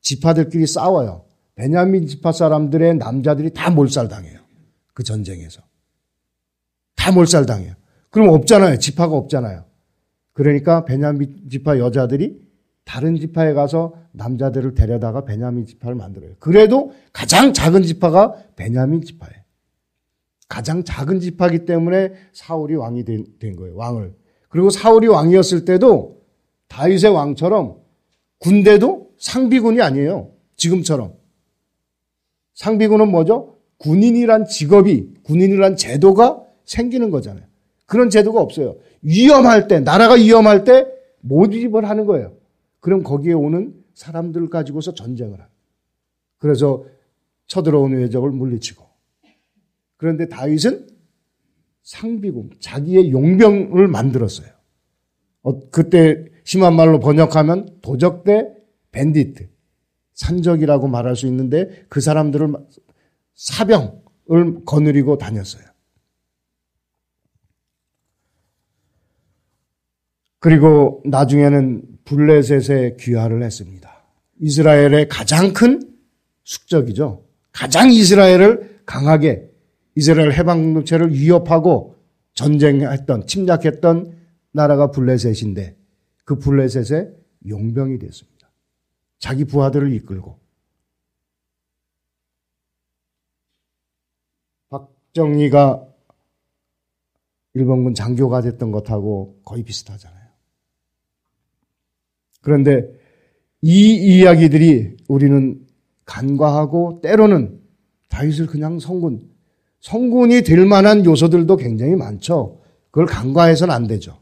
지파들끼리 0.00 0.66
싸워요. 0.66 1.26
베냐민 1.60 2.06
지파 2.06 2.32
사람들의 2.32 2.96
남자들이 2.96 3.50
다 3.52 3.70
몰살당해요. 3.70 4.40
그 4.94 5.02
전쟁에서. 5.02 5.60
다 6.96 7.12
몰살당해요. 7.12 7.74
그럼 8.08 8.30
없잖아요. 8.30 8.78
지파가 8.78 9.14
없잖아요. 9.14 9.64
그러니까 10.32 10.86
베냐민 10.86 11.50
지파 11.50 11.78
여자들이 11.78 12.40
다른 12.86 13.16
지파에 13.16 13.52
가서 13.52 13.92
남자들을 14.12 14.74
데려다가 14.74 15.26
베냐민 15.26 15.66
지파를 15.66 15.96
만들어요. 15.96 16.32
그래도 16.38 16.94
가장 17.12 17.52
작은 17.52 17.82
지파가 17.82 18.36
베냐민 18.56 19.02
지파예요. 19.02 19.42
가장 20.48 20.82
작은 20.82 21.20
지파기 21.20 21.66
때문에 21.66 22.14
사울이 22.32 22.74
왕이 22.74 23.04
된, 23.04 23.26
된 23.38 23.54
거예요. 23.54 23.76
왕을. 23.76 24.14
그리고 24.48 24.70
사울이 24.70 25.08
왕이었을 25.08 25.66
때도 25.66 26.22
다윗의 26.68 27.10
왕처럼 27.10 27.76
군대도 28.38 29.10
상비군이 29.18 29.82
아니에요. 29.82 30.30
지금처럼. 30.56 31.19
상비군은 32.60 33.10
뭐죠? 33.10 33.56
군인이란 33.78 34.44
직업이, 34.44 35.14
군인이란 35.22 35.76
제도가 35.76 36.44
생기는 36.66 37.10
거잖아요. 37.10 37.46
그런 37.86 38.10
제도가 38.10 38.38
없어요. 38.42 38.76
위험할 39.00 39.66
때, 39.66 39.80
나라가 39.80 40.12
위험할 40.12 40.64
때 40.64 40.86
모집을 41.20 41.88
하는 41.88 42.04
거예요. 42.04 42.36
그럼 42.80 43.02
거기에 43.02 43.32
오는 43.32 43.72
사람들 43.94 44.50
가지고서 44.50 44.92
전쟁을 44.92 45.32
하는. 45.32 45.46
그래서 46.36 46.84
쳐들어오는 47.46 47.96
외적을 47.96 48.30
물리치고. 48.30 48.84
그런데 49.96 50.28
다윗은 50.28 50.86
상비군, 51.82 52.50
자기의 52.60 53.10
용병을 53.10 53.88
만들었어요. 53.88 54.50
어, 55.44 55.60
그때 55.70 56.26
심한 56.44 56.76
말로 56.76 57.00
번역하면 57.00 57.78
도적대 57.80 58.52
밴디트, 58.92 59.48
산적이라고 60.20 60.86
말할 60.86 61.16
수 61.16 61.26
있는데 61.26 61.84
그 61.88 62.00
사람들을 62.00 62.52
사병을 63.34 64.64
거느리고 64.66 65.16
다녔어요. 65.16 65.64
그리고 70.38 71.02
나중에는 71.06 71.82
블레셋에 72.04 72.96
귀화를 72.98 73.42
했습니다. 73.42 73.90
이스라엘의 74.40 75.08
가장 75.08 75.52
큰 75.52 75.80
숙적이죠. 76.44 77.24
가장 77.52 77.90
이스라엘을 77.90 78.82
강하게 78.84 79.50
이스라엘 79.94 80.32
해방체를 80.32 81.12
위협하고 81.12 81.96
전쟁했던 82.34 83.26
침략했던 83.26 84.18
나라가 84.52 84.90
블레셋인데 84.90 85.76
그 86.24 86.38
블레셋의 86.38 87.10
용병이 87.48 87.98
됐습니다. 87.98 88.29
자기 89.20 89.44
부하들을 89.44 89.92
이끌고 89.92 90.40
박정희가 94.70 95.86
일본군 97.54 97.94
장교가 97.94 98.40
됐던 98.40 98.72
것하고 98.72 99.40
거의 99.44 99.62
비슷하잖아요. 99.62 100.20
그런데 102.40 102.90
이 103.60 103.94
이야기들이 103.94 104.96
우리는 105.08 105.66
간과하고 106.06 107.00
때로는 107.02 107.60
다윗을 108.08 108.46
그냥 108.46 108.78
성군, 108.78 109.30
성군이 109.80 110.42
될 110.42 110.64
만한 110.64 111.04
요소들도 111.04 111.56
굉장히 111.56 111.94
많죠. 111.94 112.62
그걸 112.90 113.06
간과해서는 113.06 113.74
안 113.74 113.86
되죠. 113.86 114.18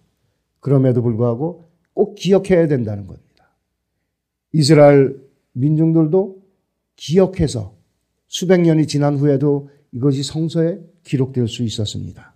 그럼에도 0.61 1.03
불구하고 1.03 1.71
꼭 1.95 2.17
기억해야 2.17 2.67
된다는 2.67 3.07
겁니다. 3.07 3.28
이스라엘 4.53 5.17
민중들도 5.53 6.39
기억해서 6.97 7.75
수백 8.27 8.61
년이 8.61 8.87
지난 8.87 9.17
후에도 9.17 9.71
이것이 9.93 10.23
성서에 10.23 10.79
기록될 11.05 11.49
수 11.49 11.63
있었습니다. 11.63 12.35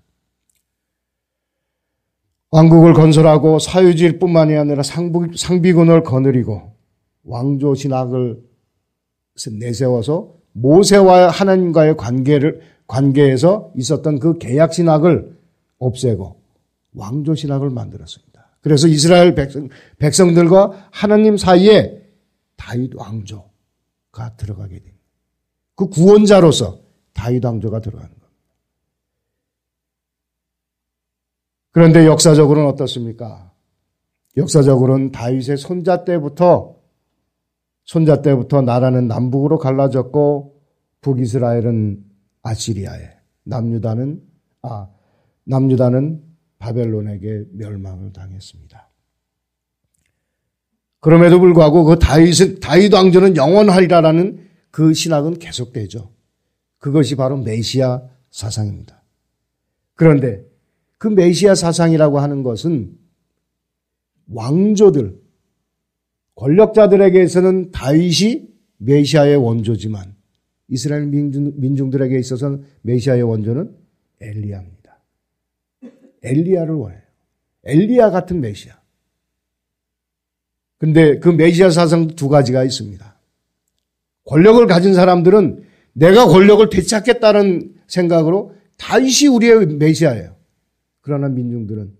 왕국을 2.50 2.92
건설하고 2.92 3.58
사유지일뿐만이 3.58 4.56
아니라 4.56 4.82
상비군을 4.82 6.02
거느리고 6.02 6.74
왕조 7.24 7.74
신학을 7.74 8.42
내세워서 9.58 10.34
모세와 10.52 11.30
하나님과의 11.30 11.96
관계를 11.96 12.60
관계에서 12.86 13.72
있었던 13.76 14.18
그 14.18 14.36
계약 14.36 14.74
신학을 14.74 15.34
없애고 15.78 16.36
왕조 16.94 17.34
신학을 17.34 17.70
만들었습니다. 17.70 18.32
그래서 18.60 18.86
이스라엘 18.86 19.34
백성, 19.34 19.70
백성들과 19.98 20.88
하나님 20.90 21.38
사이에 21.38 22.01
다윗 22.62 22.94
왕조가 22.94 24.36
들어가게 24.36 24.78
됩니다. 24.78 25.04
그 25.74 25.88
구원자로서 25.88 26.80
다윗 27.12 27.44
왕조가 27.44 27.80
들어가는 27.80 28.08
겁니다. 28.08 28.28
그런데 31.72 32.06
역사적으로는 32.06 32.68
어떻습니까? 32.70 33.52
역사적으로는 34.36 35.10
다윗의 35.10 35.56
손자 35.56 36.04
때부터 36.04 36.80
손자 37.84 38.22
때부터 38.22 38.62
나라는 38.62 39.08
남북으로 39.08 39.58
갈라졌고 39.58 40.62
북이스라엘은 41.00 42.04
아시리아에 42.42 43.10
남유다는 43.42 44.22
아 44.62 44.88
남유다는 45.44 46.22
바벨론에게 46.58 47.46
멸망을 47.54 48.12
당했습니다. 48.12 48.91
그럼에도 51.02 51.40
불구하고 51.40 51.82
그 51.82 51.98
다윗 51.98 52.60
다윗 52.60 52.94
왕조는 52.94 53.36
영원하리라라는 53.36 54.38
그 54.70 54.94
신학은 54.94 55.40
계속되죠. 55.40 56.12
그것이 56.78 57.16
바로 57.16 57.36
메시아 57.36 58.02
사상입니다. 58.30 59.02
그런데 59.94 60.44
그 60.98 61.08
메시아 61.08 61.56
사상이라고 61.56 62.20
하는 62.20 62.44
것은 62.44 62.96
왕조들, 64.30 65.20
권력자들에게서는 66.36 67.72
다윗이 67.72 68.48
메시아의 68.78 69.36
원조지만 69.36 70.14
이스라엘 70.68 71.06
민중, 71.06 71.90
들에게 71.90 72.16
있어서는 72.16 72.64
메시아의 72.82 73.22
원조는 73.22 73.76
엘리야입니다. 74.20 75.02
엘리야를 76.22 76.74
원해요. 76.74 77.02
엘리야 77.64 78.10
같은 78.10 78.40
메시아. 78.40 78.81
근데 80.82 81.20
그 81.20 81.28
메시아 81.28 81.70
사상 81.70 82.08
두 82.08 82.28
가지가 82.28 82.64
있습니다. 82.64 83.16
권력을 84.24 84.66
가진 84.66 84.94
사람들은 84.94 85.62
내가 85.92 86.26
권력을 86.26 86.68
되찾겠다는 86.70 87.76
생각으로 87.86 88.52
다윗이 88.78 89.28
우리의 89.28 89.66
메시아예요. 89.76 90.34
그러나 91.00 91.28
민중들은 91.28 91.92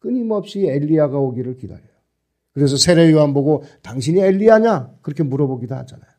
끊임없이 0.00 0.66
엘리야가 0.66 1.16
오기를 1.16 1.56
기다려요. 1.56 1.86
그래서 2.52 2.76
세례 2.76 3.10
요한 3.10 3.32
보고 3.32 3.64
당신이 3.80 4.20
엘리야냐? 4.20 4.90
그렇게 5.00 5.22
물어보기도 5.22 5.74
하잖아요. 5.74 6.10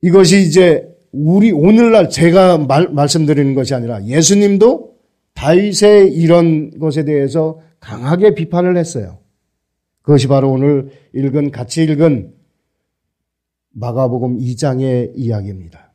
이것이 0.00 0.40
이제 0.40 0.96
우리 1.12 1.52
오늘날 1.52 2.08
제가 2.08 2.56
말, 2.56 2.88
말씀드리는 2.88 3.54
것이 3.54 3.74
아니라 3.74 4.02
예수님도 4.06 4.96
다윗의 5.34 6.14
이런 6.14 6.78
것에 6.78 7.04
대해서 7.04 7.60
강하게 7.86 8.34
비판을 8.34 8.76
했어요. 8.76 9.20
그것이 10.02 10.26
바로 10.26 10.50
오늘 10.50 10.90
읽은 11.14 11.52
같이 11.52 11.84
읽은 11.84 12.34
마가복음 13.70 14.38
2장의 14.38 15.12
이야기입니다. 15.14 15.92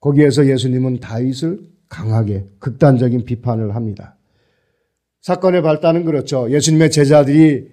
거기에서 0.00 0.46
예수님은 0.46 1.00
다윗을 1.00 1.60
강하게 1.88 2.46
극단적인 2.58 3.24
비판을 3.24 3.74
합니다. 3.74 4.18
사건의 5.22 5.62
발단은 5.62 6.04
그렇죠. 6.04 6.50
예수님의 6.50 6.90
제자들이 6.90 7.72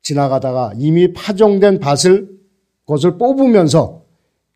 지나가다가 0.00 0.72
이미 0.76 1.12
파종된 1.12 1.78
밭을 1.80 2.38
그것을 2.86 3.18
뽑으면서 3.18 4.06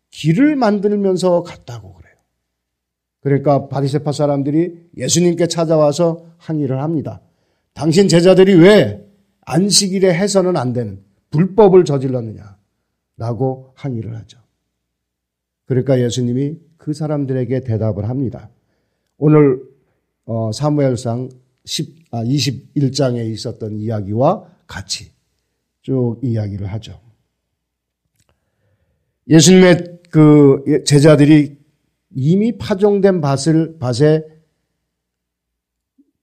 길을 0.09 0.55
만들면서 0.55 1.43
갔다고 1.43 1.93
그래요. 1.93 2.15
그러니까 3.19 3.67
바리세파 3.67 4.11
사람들이 4.11 4.89
예수님께 4.97 5.45
찾아와서 5.45 6.30
항의를 6.41 6.81
합니다. 6.81 7.21
당신 7.73 8.07
제자들이 8.07 8.55
왜 8.55 9.05
안식일에 9.41 10.13
해서는 10.13 10.57
안 10.57 10.73
되는 10.73 11.01
불법을 11.29 11.85
저질렀느냐? 11.85 12.57
라고 13.17 13.71
항의를 13.75 14.15
하죠. 14.17 14.39
그러니까 15.65 15.99
예수님이 16.01 16.57
그 16.77 16.93
사람들에게 16.93 17.61
대답을 17.61 18.09
합니다. 18.09 18.49
오늘 19.17 19.61
어, 20.25 20.51
사무엘상 20.51 21.29
10, 21.65 22.05
아, 22.11 22.23
21장에 22.23 23.31
있었던 23.31 23.77
이야기와 23.77 24.47
같이 24.67 25.11
쭉 25.81 26.19
이야기를 26.23 26.67
하죠. 26.67 26.99
예수님의 29.27 29.99
그 30.09 30.83
제자들이 30.85 31.57
이미 32.15 32.57
파종된 32.57 33.21
밭을 33.21 33.77
밭에 33.79 34.23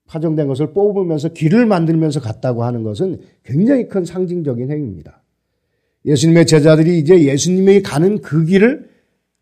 파종된 0.09 0.49
것을 0.49 0.73
뽑으면서 0.73 1.29
길을 1.29 1.67
만들면서 1.67 2.21
갔다고 2.21 2.65
하는 2.65 2.83
것은 2.83 3.21
굉장히 3.45 3.89
큰 3.89 4.05
상징적인 4.05 4.71
행위입니다. 4.71 5.23
예수님의 6.05 6.47
제자들이 6.47 6.99
이제 6.99 7.23
예수님이 7.23 7.83
가는 7.83 8.21
그 8.21 8.45
길을 8.45 8.89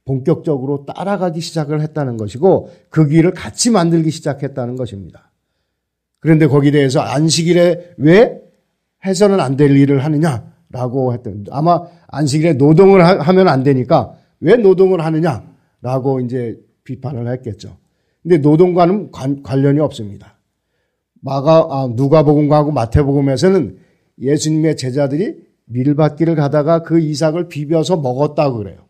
본격적으로 0.05 0.85
따라가기 0.85 1.41
시작을 1.41 1.81
했다는 1.81 2.17
것이고 2.17 2.71
그 2.91 3.09
길을 3.09 3.33
같이 3.33 3.71
만들기 3.71 4.11
시작했다는 4.11 4.77
것입니다. 4.77 5.31
그런데 6.21 6.47
거기에 6.47 6.71
대해서 6.73 7.01
안식일에 7.01 7.95
왜 7.99 8.41
해서는 9.05 9.41
안 9.41 9.57
될 9.57 9.77
일을 9.77 10.05
하느냐라고 10.05 11.13
했던 11.13 11.45
아마 11.51 11.83
안식일에 12.09 12.55
노동을 12.55 13.05
하면 13.05 13.49
안 13.49 13.63
되니까 13.63 14.15
왜 14.41 14.57
노동을 14.57 15.05
하느냐라고 15.05 16.21
이제 16.25 16.59
비판을 16.85 17.29
했겠죠. 17.33 17.77
근데 18.23 18.39
노동과는 18.39 19.13
관, 19.13 19.43
관련이 19.43 19.79
없습니다. 19.81 20.36
마가 21.27 21.67
아, 21.71 21.89
누가복음과하고 21.93 22.71
마태복음에서는 22.71 23.79
예수님의 24.21 24.77
제자들이 24.77 25.45
밀밭길을 25.65 26.37
가다가 26.37 26.85
그 26.85 27.01
이삭을 27.01 27.49
비벼서 27.49 27.97
먹었다고 27.97 28.59
그래요. 28.59 28.87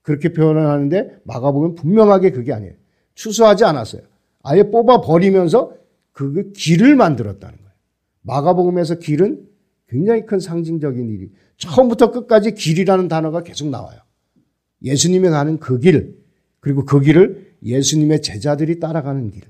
그렇게 0.00 0.32
표현을 0.32 0.66
하는데 0.66 1.18
마가복음 1.24 1.74
분명하게 1.74 2.30
그게 2.30 2.54
아니에요. 2.54 2.72
추수하지 3.14 3.66
않았어요. 3.66 4.00
아예 4.42 4.62
뽑아 4.70 5.02
버리면서 5.02 5.74
그 6.12 6.50
길을 6.52 6.96
만들었다는 6.96 7.54
거예요. 7.54 7.72
마가복음에서 8.22 8.94
길은 8.94 9.46
굉장히 9.88 10.24
큰 10.24 10.40
상징적인 10.40 11.10
일이 11.10 11.30
처음부터 11.58 12.10
끝까지 12.10 12.54
길이라는 12.54 13.08
단어가 13.08 13.42
계속 13.42 13.68
나와요. 13.68 14.00
예수님이 14.82 15.28
가는 15.28 15.58
그 15.58 15.78
길, 15.78 16.16
그리고 16.60 16.86
그 16.86 17.00
길을 17.00 17.56
예수님의 17.62 18.22
제자들이 18.22 18.80
따라가는 18.80 19.30
길. 19.30 19.42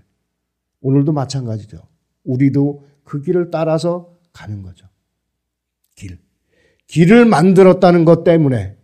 오늘도 0.80 1.12
마찬가지죠. 1.12 1.82
우리도 2.26 2.84
그 3.04 3.22
길을 3.22 3.50
따라서 3.50 4.14
가는 4.32 4.62
거죠. 4.62 4.86
길. 5.94 6.18
길을 6.86 7.24
만들었다는 7.24 8.04
것 8.04 8.24
때문에 8.24 8.76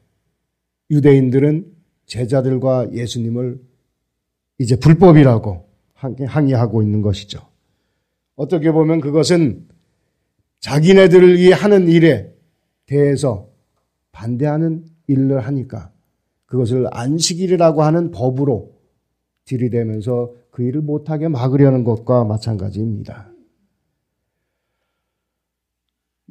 유대인들은 0.90 1.72
제자들과 2.06 2.92
예수님을 2.92 3.60
이제 4.58 4.76
불법이라고 4.76 5.68
항의하고 5.94 6.82
있는 6.82 7.02
것이죠. 7.02 7.40
어떻게 8.34 8.72
보면 8.72 9.00
그것은 9.00 9.68
자기네들이 10.60 11.52
하는 11.52 11.88
일에 11.88 12.32
대해서 12.86 13.48
반대하는 14.12 14.84
일을 15.06 15.40
하니까 15.40 15.90
그것을 16.46 16.86
안식일이라고 16.90 17.82
하는 17.82 18.10
법으로 18.10 18.72
들이대면서 19.44 20.32
그 20.50 20.62
일을 20.62 20.82
못하게 20.82 21.28
막으려는 21.28 21.82
것과 21.82 22.24
마찬가지입니다. 22.24 23.31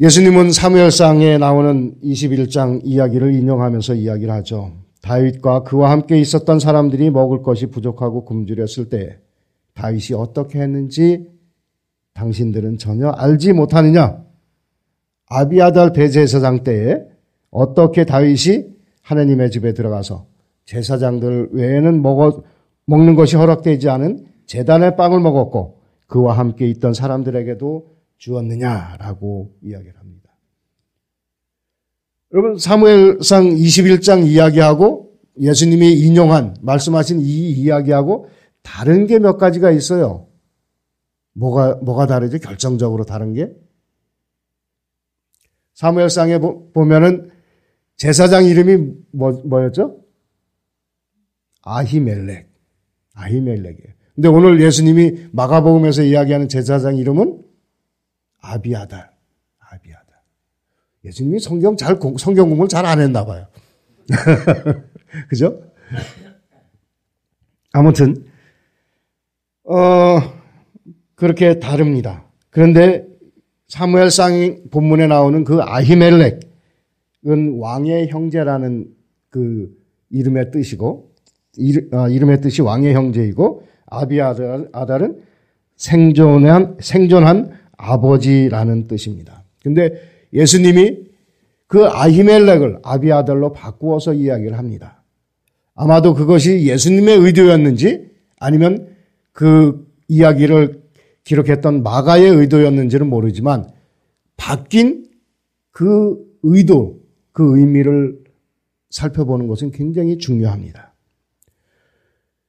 예수님은 0.01 0.51
사무엘상에 0.51 1.37
나오는 1.37 1.93
21장 2.03 2.81
이야기를 2.83 3.35
인용하면서 3.35 3.93
이야기를 3.93 4.33
하죠. 4.33 4.71
다윗과 5.03 5.61
그와 5.61 5.91
함께 5.91 6.17
있었던 6.19 6.59
사람들이 6.59 7.11
먹을 7.11 7.43
것이 7.43 7.67
부족하고 7.67 8.25
굶주렸을 8.25 8.89
때 8.89 9.19
다윗이 9.75 10.17
어떻게 10.17 10.59
했는지 10.59 11.27
당신들은 12.15 12.79
전혀 12.79 13.09
알지 13.09 13.53
못하느냐? 13.53 14.23
아비아달 15.27 15.93
대제사장 15.93 16.63
때에 16.63 17.03
어떻게 17.51 18.03
다윗이 18.03 18.69
하나님의 19.03 19.51
집에 19.51 19.73
들어가서 19.73 20.25
제사장들 20.65 21.49
외에는 21.51 22.01
먹어, 22.01 22.41
먹는 22.87 23.13
것이 23.13 23.35
허락되지 23.35 23.87
않은 23.89 24.25
재단의 24.47 24.95
빵을 24.95 25.19
먹었고 25.19 25.77
그와 26.07 26.39
함께 26.39 26.67
있던 26.69 26.95
사람들에게도 26.95 27.90
주었느냐라고 28.21 29.57
이야기를 29.63 29.99
합니다. 29.99 30.29
여러분 32.33 32.57
사무엘상 32.57 33.45
21장 33.49 34.25
이야기하고 34.25 35.11
예수님이 35.39 35.93
인용한 36.01 36.55
말씀하신 36.61 37.19
이 37.19 37.51
이야기하고 37.51 38.29
다른 38.61 39.07
게 39.07 39.17
몇 39.17 39.37
가지가 39.37 39.71
있어요. 39.71 40.27
뭐가 41.33 41.75
뭐가 41.81 42.05
다르죠? 42.05 42.37
결정적으로 42.37 43.05
다른 43.05 43.33
게 43.33 43.51
사무엘상에 45.73 46.37
보면은 46.73 47.31
제사장 47.95 48.45
이름이 48.45 48.93
뭐, 49.13 49.31
뭐였죠? 49.43 49.99
아히멜렉. 51.63 52.49
아히멜렉이에요. 53.13 53.93
근데 54.13 54.27
오늘 54.27 54.61
예수님이 54.61 55.29
마가복음에서 55.31 56.03
이야기하는 56.03 56.49
제사장 56.49 56.97
이름은 56.97 57.50
아비아달. 58.41 59.09
아비아달. 59.59 60.05
예수님이 61.05 61.39
성경 61.39 61.77
잘, 61.77 61.97
성경 62.19 62.49
공부를 62.49 62.69
잘 62.69 62.85
안 62.85 62.99
했나 62.99 63.25
봐요. 63.25 63.47
그죠? 65.29 65.61
아무튼, 67.71 68.25
어, 69.63 70.19
그렇게 71.15 71.59
다릅니다. 71.59 72.25
그런데 72.49 73.05
사무엘상 73.67 74.63
본문에 74.71 75.07
나오는 75.07 75.43
그 75.43 75.61
아히멜렉, 75.61 76.51
은 77.27 77.59
왕의 77.59 78.09
형제라는 78.09 78.87
그 79.29 79.69
이름의 80.09 80.49
뜻이고 80.49 81.11
아, 81.91 82.07
이름의 82.07 82.41
뜻이 82.41 82.63
왕의 82.63 82.95
형제이고 82.95 83.63
아비아달은 83.85 85.21
생존한 85.75 86.77
생존한 86.79 87.59
아버지라는 87.81 88.87
뜻입니다. 88.87 89.43
근데 89.63 90.01
예수님이 90.33 90.99
그 91.67 91.85
아히멜렉을 91.85 92.79
아비아들로 92.83 93.53
바꾸어서 93.53 94.13
이야기를 94.13 94.57
합니다. 94.57 95.03
아마도 95.73 96.13
그것이 96.13 96.65
예수님의 96.67 97.17
의도였는지 97.17 98.11
아니면 98.39 98.95
그 99.31 99.87
이야기를 100.07 100.81
기록했던 101.23 101.83
마가의 101.83 102.29
의도였는지는 102.29 103.07
모르지만 103.07 103.71
바뀐 104.37 105.05
그 105.71 106.17
의도, 106.43 106.99
그 107.31 107.57
의미를 107.57 108.19
살펴보는 108.89 109.47
것은 109.47 109.71
굉장히 109.71 110.17
중요합니다. 110.17 110.93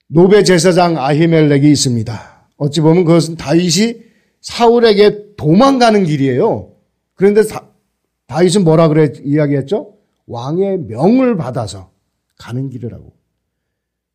노베 0.08 0.42
제사장 0.42 0.98
아히멜렉이 0.98 1.70
있습니다. 1.70 2.48
어찌 2.56 2.80
보면 2.80 3.04
그것은 3.04 3.36
다윗이 3.36 4.11
사울에게 4.42 5.36
도망가는 5.36 6.04
길이에요. 6.04 6.74
그런데 7.14 7.42
다, 7.44 7.68
다윗은 8.26 8.64
뭐라 8.64 8.88
그래 8.88 9.12
이야기했죠? 9.24 9.96
왕의 10.26 10.80
명을 10.80 11.36
받아서 11.36 11.90
가는 12.38 12.68
길이라고. 12.68 13.12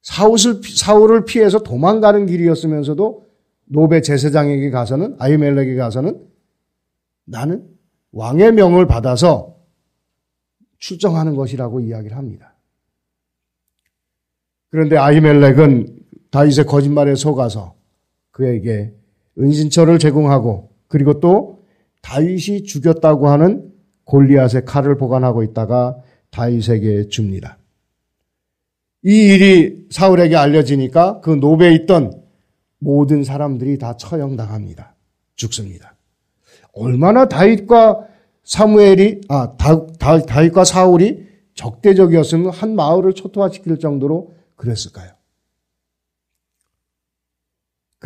사울을, 0.01 0.61
사울을 0.63 1.25
피해서 1.25 1.59
도망가는 1.63 2.27
길이었으면서도 2.27 3.25
노베 3.65 4.01
제사장에게 4.01 4.69
가서는 4.69 5.15
아히멜렉에게 5.19 5.75
가서는 5.75 6.25
나는 7.25 7.67
왕의 8.11 8.53
명을 8.53 8.87
받아서 8.87 9.57
출정하는 10.79 11.35
것이라고 11.35 11.81
이야기를 11.81 12.15
합니다. 12.15 12.55
그런데 14.69 14.97
아히멜렉은 14.97 15.99
다윗의 16.31 16.65
거짓말에 16.65 17.15
속아서 17.15 17.75
그에게 18.31 18.93
은신처를 19.39 19.99
제공하고 19.99 20.69
그리고 20.87 21.19
또 21.19 21.63
다윗이 22.01 22.63
죽였다고 22.63 23.27
하는 23.27 23.71
골리앗의 24.05 24.65
칼을 24.65 24.97
보관하고 24.97 25.43
있다가 25.43 25.97
다윗에게 26.31 27.09
줍니다. 27.09 27.57
이 29.03 29.11
일이 29.11 29.85
사울에게 29.89 30.35
알려지니까 30.35 31.21
그 31.21 31.31
노베에 31.31 31.73
있던 31.73 32.23
모든 32.79 33.23
사람들이 33.23 33.77
다 33.77 33.95
처형당합니다. 33.97 34.95
죽습니다. 35.35 35.95
얼마나 36.73 37.27
다윗과 37.27 38.05
사무엘이 38.43 39.21
아 39.29 39.55
다, 39.57 39.85
다, 39.97 40.19
다윗과 40.19 40.63
사울이 40.63 41.25
적대적이었으면 41.55 42.51
한 42.51 42.75
마을을 42.75 43.13
초토화시킬 43.13 43.79
정도로 43.79 44.33
그랬을까요? 44.55 45.16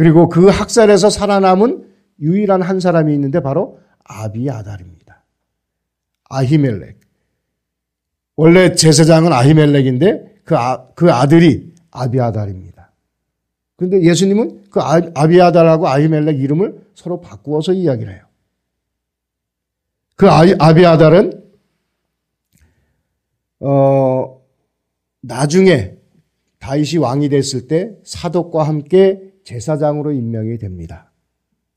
그리고 0.02 0.30
그 0.30 0.48
학살에서 0.48 1.12
살아남은 1.12 1.88
유일한 2.22 2.64
한 2.64 2.80
사람이 2.80 3.14
있는데 3.14 3.40
바로 3.40 3.80
아비아달입니다. 4.04 5.24
아히멜렉. 6.28 7.00
원래 8.36 8.74
제사장은 8.74 9.32
아히멜렉인데 9.32 10.42
그, 10.44 10.58
아, 10.58 10.88
그 10.96 11.14
아들이 11.14 11.72
아비아달입니다. 11.92 12.92
그런데 13.76 14.02
예수님은 14.02 14.72
그 14.72 14.80
아, 14.80 15.00
아비아달하고 15.14 15.88
아히멜렉 15.88 16.40
이름을 16.40 16.84
서로 16.96 17.22
바꾸어서 17.22 17.72
이야기를 17.72 18.12
해요. 18.12 18.26
그 20.16 20.28
아비아달은 20.28 21.44
어 23.60 24.42
나중에 25.22 25.94
다윗이 26.58 26.98
왕이 26.98 27.30
됐을 27.30 27.68
때 27.68 27.96
사독과 28.04 28.64
함께 28.64 29.31
제사장으로 29.52 30.14
임명이 30.14 30.58
됩니다. 30.58 31.12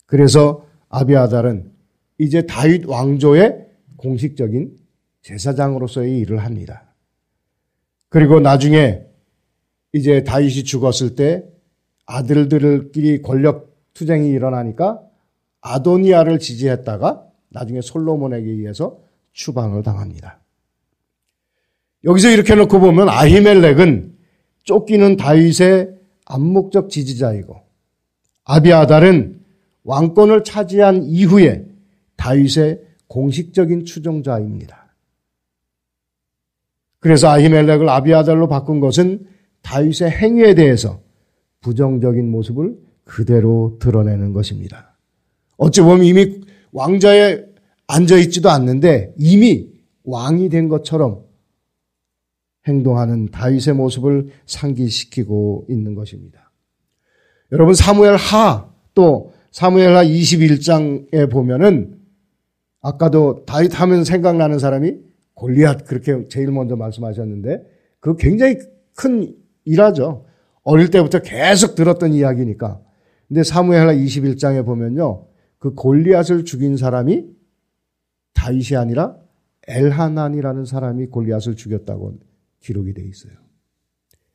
그래서 0.07 0.65
아비아달은 0.91 1.73
이제 2.19 2.47
다윗 2.47 2.87
왕조의 2.87 3.67
공식적인 3.97 4.77
제사장으로서의 5.23 6.19
일을 6.21 6.39
합니다. 6.39 6.95
그리고 8.09 8.39
나중에 8.39 9.03
이제 9.93 10.23
다윗이 10.23 10.65
죽었을 10.65 11.17
때 11.17 11.45
아들들끼리 12.07 13.23
권력 13.23 13.75
투쟁이 13.95 14.31
일어나니까 14.31 15.01
아도니아를 15.61 16.39
지지했다가 16.39 17.27
나중에 17.49 17.81
솔로몬에게 17.81 18.49
의해서 18.49 19.01
추방을 19.33 19.83
당합니다. 19.83 20.41
여기서 22.05 22.31
이렇게 22.31 22.55
놓고 22.55 22.79
보면 22.79 23.09
아히멜렉은 23.09 24.17
쫓기는 24.65 25.17
다윗의 25.17 25.95
암묵적 26.27 26.91
지지자이고 26.91 27.64
아비아달은 28.45 29.41
왕권을 29.85 30.45
차지한 30.45 31.05
이후에 31.05 31.67
다윗의 32.17 32.81
공식적인 33.09 33.85
추종자입니다. 33.85 34.95
그래서 37.01 37.29
아히멜렉을 37.29 37.89
아비아달로 37.89 38.49
바꾼 38.49 38.81
것은 38.81 39.27
다윗의 39.63 40.11
행위에 40.11 40.55
대해서 40.55 41.01
부정적인 41.61 42.31
모습을 42.31 42.79
그대로 43.05 43.77
드러내는 43.81 44.33
것입니다. 44.33 44.97
어찌 45.57 45.81
보면 45.81 46.05
이미 46.05 46.41
왕자에 46.73 47.45
앉아 47.87 48.17
있지도 48.19 48.51
않는데 48.51 49.15
이미 49.19 49.69
왕이 50.05 50.49
된 50.49 50.69
것처럼 50.69 51.25
행동하는 52.67 53.31
다윗의 53.31 53.75
모습을 53.75 54.31
상기시키고 54.47 55.67
있는 55.69 55.95
것입니다. 55.95 56.44
여러분 57.55 57.73
사무엘 57.75 58.17
하 58.17 58.75
또 58.95 59.33
사무엘 59.51 59.95
하 59.95 60.05
21장에 60.05 61.31
보면은 61.31 61.99
아까도 62.81 63.45
다윗 63.45 63.79
하면 63.81 64.05
생각나는 64.05 64.59
사람이 64.59 64.97
골리앗 65.35 65.85
그렇게 65.85 66.27
제일 66.29 66.51
먼저 66.51 66.77
말씀하셨는데 66.77 67.63
그 68.01 68.17
굉장히 68.17 68.59
큰 68.97 69.35
일하죠. 69.65 70.27
어릴 70.63 70.91
때부터 70.91 71.21
계속 71.21 71.75
들었던 71.75 72.13
이야기니까. 72.13 72.81
근데 73.29 73.43
사무엘하 73.43 73.95
21장에 73.95 74.65
보면요. 74.65 75.27
그 75.59 75.75
골리앗을 75.75 76.45
죽인 76.45 76.77
사람이 76.77 77.25
다윗이 78.35 78.77
아니라 78.77 79.17
엘하난이라는 79.67 80.67
사람이 80.67 81.07
골리앗을 81.07 81.57
죽였다고 81.57 82.19
기록이 82.61 82.93
돼 82.93 83.03
있어요. 83.03 83.33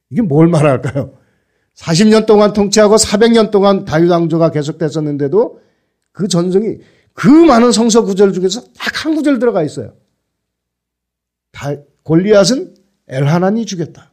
이게 0.09 0.21
뭘 0.21 0.47
말할까요? 0.47 1.13
40년 1.79 2.25
동안 2.25 2.53
통치하고 2.53 2.95
400년 2.95 3.51
동안 3.51 3.85
다윗 3.85 4.09
왕조가 4.09 4.51
계속됐었는데도 4.51 5.61
그 6.11 6.27
전성이 6.27 6.77
그 7.13 7.27
많은 7.27 7.71
성서 7.71 8.03
구절 8.03 8.33
중에서 8.33 8.61
딱 8.77 8.89
한 9.05 9.15
구절 9.15 9.39
들어가 9.39 9.63
있어요. 9.63 9.93
다, 11.51 11.73
골리앗은 12.03 12.75
엘하난이 13.07 13.65
죽였다. 13.65 14.11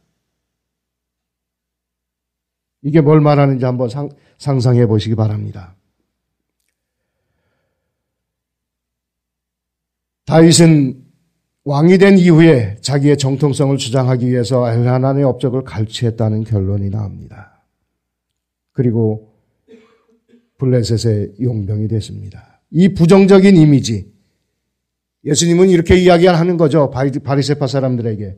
이게 2.83 3.01
뭘 3.01 3.19
말하는지 3.19 3.65
한번 3.65 3.89
상, 3.89 4.09
상상해 4.37 4.85
보시기 4.85 5.15
바랍니다. 5.15 5.75
다윗은 10.25 11.05
왕이 11.63 11.97
된 11.97 12.17
이후에 12.17 12.77
자기의 12.81 13.17
정통성을 13.17 13.77
주장하기 13.77 14.27
위해서 14.27 14.71
엘하난의 14.71 15.23
업적을 15.23 15.63
갈취했다는 15.63 16.45
결론이 16.45 16.89
나옵니다. 16.89 17.56
그리고 18.77 19.33
블레셋의 20.59 21.37
용병이 21.41 21.87
됐습니다. 21.87 22.61
이 22.69 22.93
부정적인 22.93 23.57
이미지, 23.57 24.13
예수님은 25.25 25.69
이렇게 25.69 25.97
이야기하는 25.97 26.57
거죠. 26.57 26.91
바리세파 26.91 27.65
사람들에게. 27.65 28.37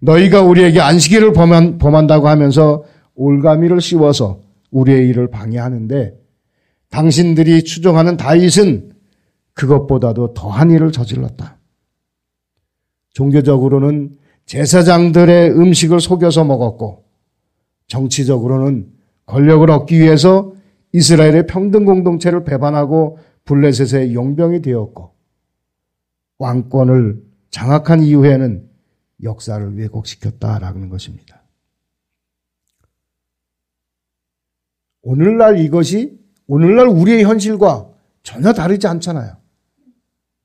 너희가 0.00 0.42
우리에게 0.42 0.80
안식일을 0.80 1.32
범한, 1.32 1.78
범한다고 1.78 2.26
하면서 2.26 2.82
올가미를 3.14 3.80
씌워서 3.80 4.40
우리의 4.72 5.08
일을 5.08 5.30
방해하는데 5.30 6.18
당신들이 6.90 7.62
추종하는 7.62 8.16
다윗은 8.16 8.90
그것보다도 9.52 10.34
더한 10.34 10.72
일을 10.72 10.90
저질렀다. 10.90 11.58
종교적으로는 13.12 14.16
제사장들의 14.46 15.52
음식을 15.52 16.00
속여서 16.00 16.44
먹었고 16.44 17.04
정치적으로는 17.86 18.95
권력을 19.26 19.68
얻기 19.70 19.98
위해서 19.98 20.54
이스라엘의 20.92 21.46
평등 21.46 21.84
공동체를 21.84 22.44
배반하고 22.44 23.18
블레셋의 23.44 24.14
용병이 24.14 24.62
되었고 24.62 25.14
왕권을 26.38 27.22
장악한 27.50 28.02
이후에는 28.02 28.68
역사를 29.22 29.76
왜곡시켰다라는 29.76 30.88
것입니다. 30.88 31.42
오늘날 35.02 35.58
이것이 35.58 36.18
오늘날 36.46 36.88
우리의 36.88 37.24
현실과 37.24 37.90
전혀 38.22 38.52
다르지 38.52 38.86
않잖아요. 38.86 39.36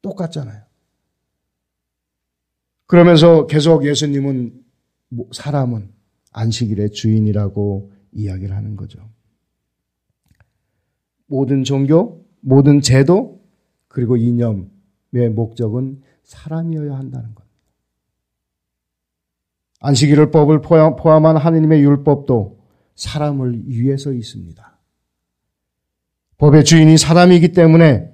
똑같잖아요. 0.02 0.62
그러면서 2.86 3.48
계속 3.48 3.86
예수님은 3.86 4.54
뭐 5.10 5.28
사람은 5.32 5.92
안식일의 6.32 6.92
주인이라고 6.92 7.92
이야기를 8.12 8.56
하는 8.56 8.76
거죠. 8.76 9.00
모든 11.28 11.64
종교, 11.64 12.26
모든 12.42 12.82
제도, 12.82 13.42
그리고 13.88 14.18
이념, 14.18 14.70
목적은 15.12 16.02
사람이어야 16.24 16.98
한다는 16.98 17.34
것. 17.36 17.46
안식일법을 19.80 20.62
포함한 20.62 21.38
하느님의 21.38 21.82
율법도 21.84 22.60
사람을 22.96 23.68
위해서 23.68 24.14
있습니다. 24.14 24.80
법의 26.38 26.66
주인이 26.66 26.98
사람이기 26.98 27.52
때문에 27.54 28.12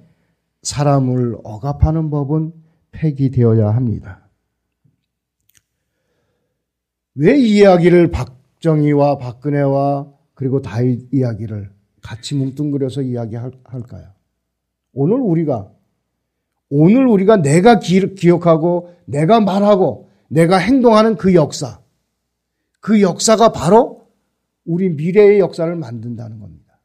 사람을 0.62 1.38
억압하는 1.44 2.10
법은 2.10 2.52
폐기되어야 2.90 3.70
합니다. 3.70 4.28
왜 7.14 7.38
이야기를 7.38 8.10
박정희와 8.58 9.18
박근혜와 9.18 10.12
그리고 10.34 10.60
다윗 10.60 11.08
이야기를 11.12 11.70
같이 12.02 12.34
뭉뚱그려서 12.34 13.02
이야기할까요? 13.02 14.12
오늘 14.92 15.16
우리가 15.20 15.72
오늘 16.70 17.06
우리가 17.06 17.38
내가 17.38 17.78
기억하고 17.78 18.94
내가 19.06 19.40
말하고 19.40 20.10
내가 20.28 20.58
행동하는 20.58 21.16
그 21.16 21.34
역사 21.34 21.80
그 22.80 23.00
역사가 23.00 23.52
바로 23.52 24.08
우리 24.64 24.90
미래의 24.90 25.40
역사를 25.40 25.74
만든다는 25.74 26.38
겁니다. 26.38 26.78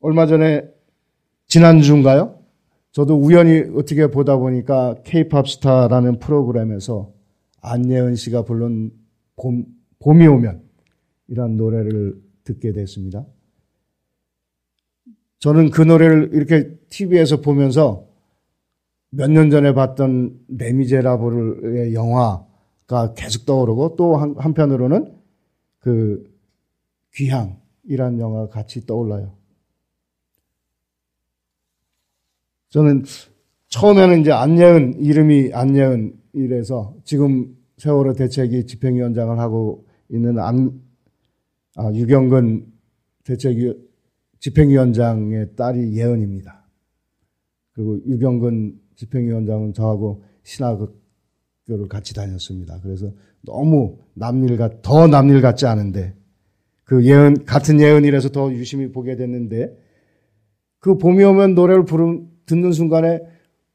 얼마 0.00 0.26
전에 0.26 0.62
지난주인가요? 1.48 2.38
저도 2.92 3.16
우연히 3.16 3.64
어떻게 3.76 4.06
보다 4.06 4.36
보니까 4.36 4.94
케이팝 5.04 5.48
스타라는 5.48 6.18
프로그램에서 6.18 7.12
안예은 7.68 8.16
씨가 8.16 8.42
부른 8.42 8.90
봄, 9.36 9.66
봄이 10.00 10.26
오면 10.26 10.62
이런 11.28 11.56
노래를 11.56 12.20
듣게 12.44 12.72
됐습니다. 12.72 13.24
저는 15.38 15.70
그 15.70 15.82
노래를 15.82 16.30
이렇게 16.32 16.76
TV에서 16.88 17.40
보면서 17.40 18.08
몇 19.10 19.30
년 19.30 19.50
전에 19.50 19.72
봤던 19.72 20.38
레미제라블의 20.48 21.94
영화가 21.94 23.14
계속 23.16 23.46
떠오르고 23.46 23.96
또 23.96 24.16
한, 24.16 24.54
편으로는 24.54 25.14
그 25.78 26.30
귀향이란 27.14 28.18
영화가 28.18 28.48
같이 28.48 28.84
떠올라요. 28.84 29.34
저는 32.70 33.04
처음에는 33.68 34.20
이제 34.20 34.30
안예은 34.32 35.00
이름이 35.00 35.52
안예은 35.54 36.20
이래서 36.34 36.94
지금 37.04 37.56
세월호 37.78 38.14
대책위 38.14 38.66
집행위원장을 38.66 39.38
하고 39.38 39.86
있는 40.10 40.38
안, 40.38 40.80
아, 41.76 41.90
유경근 41.92 42.66
대책위 43.24 43.74
집행위원장의 44.40 45.56
딸이 45.56 45.96
예은입니다. 45.96 46.68
그리고 47.72 47.98
유경근 48.06 48.78
집행위원장은 48.96 49.72
저하고 49.72 50.24
신학교를 50.42 51.88
같이 51.88 52.14
다녔습니다. 52.14 52.80
그래서 52.82 53.12
너무 53.42 53.98
남일 54.14 54.56
같, 54.56 54.82
더 54.82 55.06
남일 55.06 55.40
같지 55.40 55.66
않은데 55.66 56.14
그 56.84 57.04
예은, 57.04 57.44
같은 57.44 57.80
예은이라서 57.80 58.30
더 58.30 58.52
유심히 58.52 58.90
보게 58.90 59.14
됐는데 59.14 59.76
그 60.80 60.96
봄이 60.96 61.22
오면 61.22 61.54
노래를 61.54 61.84
부르, 61.84 62.20
듣는 62.46 62.72
순간에 62.72 63.20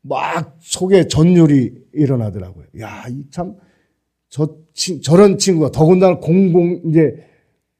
막 0.01 0.57
속에 0.59 1.07
전율이 1.07 1.85
일어나더라고요. 1.93 2.65
야, 2.79 3.05
이 3.09 3.23
참, 3.29 3.55
저, 4.33 4.47
저런 5.03 5.37
친구가 5.37 5.69
더군다나 5.69 6.17
공공, 6.17 6.81
이제, 6.87 7.23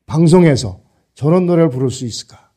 방송에서 0.06 0.84
저런 1.16 1.48
노래를 1.48 1.72
부를 1.72 1.89
수 1.89 2.06
있을까? 2.06 2.52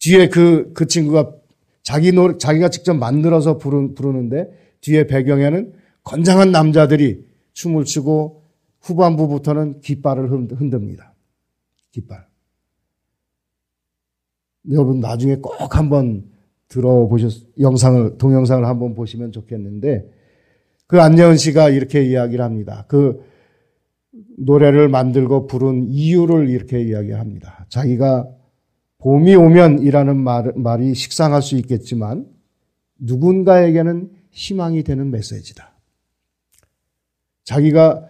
뒤에 0.00 0.28
그, 0.28 0.72
그 0.74 0.86
친구가 0.86 1.34
자기 1.82 2.12
노래, 2.12 2.36
자기가 2.36 2.68
직접 2.68 2.92
만들어서 2.92 3.56
부르, 3.56 3.94
부르는데 3.94 4.50
뒤에 4.82 5.06
배경에는 5.06 5.72
건장한 6.02 6.52
남자들이 6.52 7.24
춤을 7.54 7.84
추고 7.84 8.42
후반부부터는 8.80 9.80
깃발을 9.80 10.30
흔듭니다. 10.30 11.14
깃발. 11.92 12.26
여러분 14.70 15.00
나중에 15.00 15.36
꼭 15.36 15.74
한번 15.74 16.30
들어보셨, 16.68 17.58
영상을, 17.58 18.18
동영상을 18.18 18.66
한번 18.66 18.94
보시면 18.94 19.32
좋겠는데, 19.32 20.19
그 20.90 21.00
안예은 21.00 21.36
씨가 21.36 21.68
이렇게 21.70 22.02
이야기를 22.02 22.44
합니다. 22.44 22.84
그 22.88 23.24
노래를 24.38 24.88
만들고 24.88 25.46
부른 25.46 25.84
이유를 25.88 26.48
이렇게 26.48 26.82
이야기합니다. 26.82 27.66
자기가 27.68 28.28
봄이 28.98 29.36
오면이라는 29.36 30.16
말, 30.16 30.52
말이 30.56 30.96
식상할 30.96 31.42
수 31.42 31.54
있겠지만, 31.58 32.26
누군가에게는 32.98 34.10
희망이 34.32 34.82
되는 34.82 35.12
메시지다. 35.12 35.78
자기가 37.44 38.08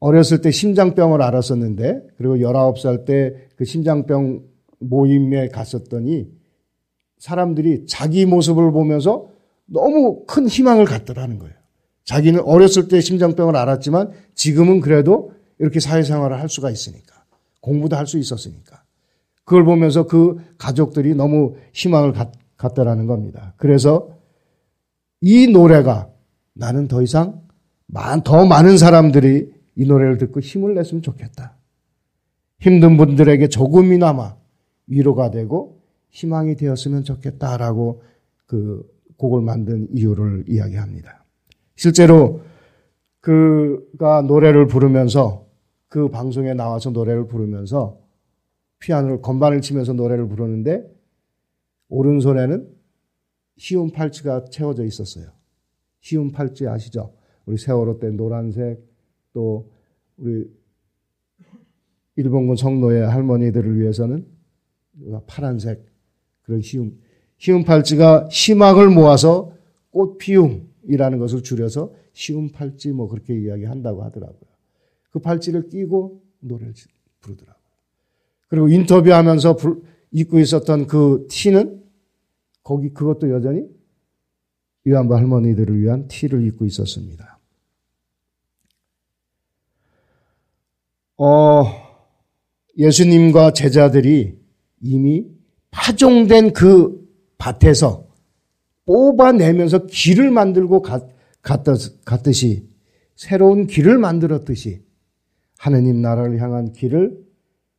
어렸을 0.00 0.40
때 0.40 0.50
심장병을 0.50 1.20
앓았었는데, 1.20 2.06
그리고 2.16 2.36
19살 2.36 3.04
때 3.04 3.48
그 3.56 3.66
심장병 3.66 4.44
모임에 4.78 5.48
갔었더니, 5.48 6.26
사람들이 7.18 7.84
자기 7.86 8.24
모습을 8.24 8.72
보면서 8.72 9.28
너무 9.66 10.24
큰 10.24 10.48
희망을 10.48 10.86
갖더라는 10.86 11.38
거예요. 11.38 11.57
자기는 12.08 12.40
어렸을 12.40 12.88
때 12.88 13.02
심장병을 13.02 13.54
알았지만 13.54 14.12
지금은 14.34 14.80
그래도 14.80 15.32
이렇게 15.58 15.78
사회생활을 15.78 16.40
할 16.40 16.48
수가 16.48 16.70
있으니까. 16.70 17.22
공부도 17.60 17.96
할 17.96 18.06
수 18.06 18.16
있었으니까. 18.18 18.82
그걸 19.44 19.64
보면서 19.64 20.06
그 20.06 20.38
가족들이 20.56 21.14
너무 21.14 21.56
희망을 21.74 22.12
갖, 22.14 22.32
갖다라는 22.56 23.06
겁니다. 23.06 23.52
그래서 23.58 24.16
이 25.20 25.48
노래가 25.48 26.08
나는 26.54 26.88
더 26.88 27.02
이상 27.02 27.42
더 28.24 28.46
많은 28.46 28.78
사람들이 28.78 29.52
이 29.76 29.84
노래를 29.84 30.16
듣고 30.16 30.40
힘을 30.40 30.74
냈으면 30.76 31.02
좋겠다. 31.02 31.58
힘든 32.58 32.96
분들에게 32.96 33.48
조금이나마 33.48 34.34
위로가 34.86 35.30
되고 35.30 35.82
희망이 36.08 36.56
되었으면 36.56 37.04
좋겠다라고 37.04 38.02
그 38.46 38.82
곡을 39.18 39.42
만든 39.42 39.88
이유를 39.94 40.44
이야기합니다. 40.48 41.17
실제로 41.78 42.40
그가 43.20 44.22
노래를 44.22 44.66
부르면서 44.66 45.46
그 45.86 46.08
방송에 46.08 46.52
나와서 46.52 46.90
노래를 46.90 47.28
부르면서 47.28 48.00
피아노를 48.80 49.22
건반을 49.22 49.60
치면서 49.60 49.92
노래를 49.92 50.28
부르는데 50.28 50.84
오른손에는 51.88 52.68
희운 53.56 53.92
팔찌가 53.92 54.44
채워져 54.46 54.84
있었어요. 54.84 55.30
희운 56.00 56.32
팔찌 56.32 56.66
아시죠? 56.66 57.14
우리 57.46 57.56
세월호 57.56 58.00
때 58.00 58.10
노란색 58.10 58.84
또 59.32 59.70
우리 60.16 60.50
일본군 62.16 62.56
성노예 62.56 63.02
할머니들을 63.02 63.80
위해서는 63.80 64.26
파란색 65.28 65.86
그런 66.42 66.60
희움. 66.60 66.98
희움 67.38 67.62
팔찌가 67.62 68.26
희망을 68.32 68.90
모아서 68.90 69.52
꽃 69.90 70.18
피움 70.18 70.67
이라는 70.88 71.18
것을 71.18 71.42
줄여서 71.42 71.92
희움 72.14 72.50
팔찌 72.50 72.90
뭐 72.90 73.08
그렇게 73.08 73.38
이야기한다고 73.38 74.02
하더라고요. 74.04 74.50
그 75.10 75.20
팔찌를 75.20 75.68
끼고 75.68 76.22
노래를 76.40 76.74
부르더라고요. 77.20 77.58
그리고 78.48 78.68
인터뷰하면서 78.68 79.56
입고 80.10 80.38
있었던 80.40 80.86
그 80.86 81.26
티는 81.28 81.84
거기 82.62 82.90
그것도 82.90 83.30
여전히 83.30 83.66
위안부 84.84 85.14
할머니들을 85.14 85.80
위한 85.80 86.08
티를 86.08 86.46
입고 86.46 86.64
있었습니다. 86.64 87.38
어, 91.18 91.64
예수님과 92.78 93.52
제자들이 93.52 94.38
이미 94.80 95.26
파종된 95.70 96.52
그 96.52 97.06
밭에서 97.36 98.07
뽑아내면서 98.88 99.86
길을 99.86 100.30
만들고 100.30 100.82
갔듯이 102.06 102.66
새로운 103.14 103.66
길을 103.66 103.98
만들었듯이 103.98 104.82
하느님 105.58 106.00
나라를 106.00 106.40
향한 106.40 106.72
길을 106.72 107.18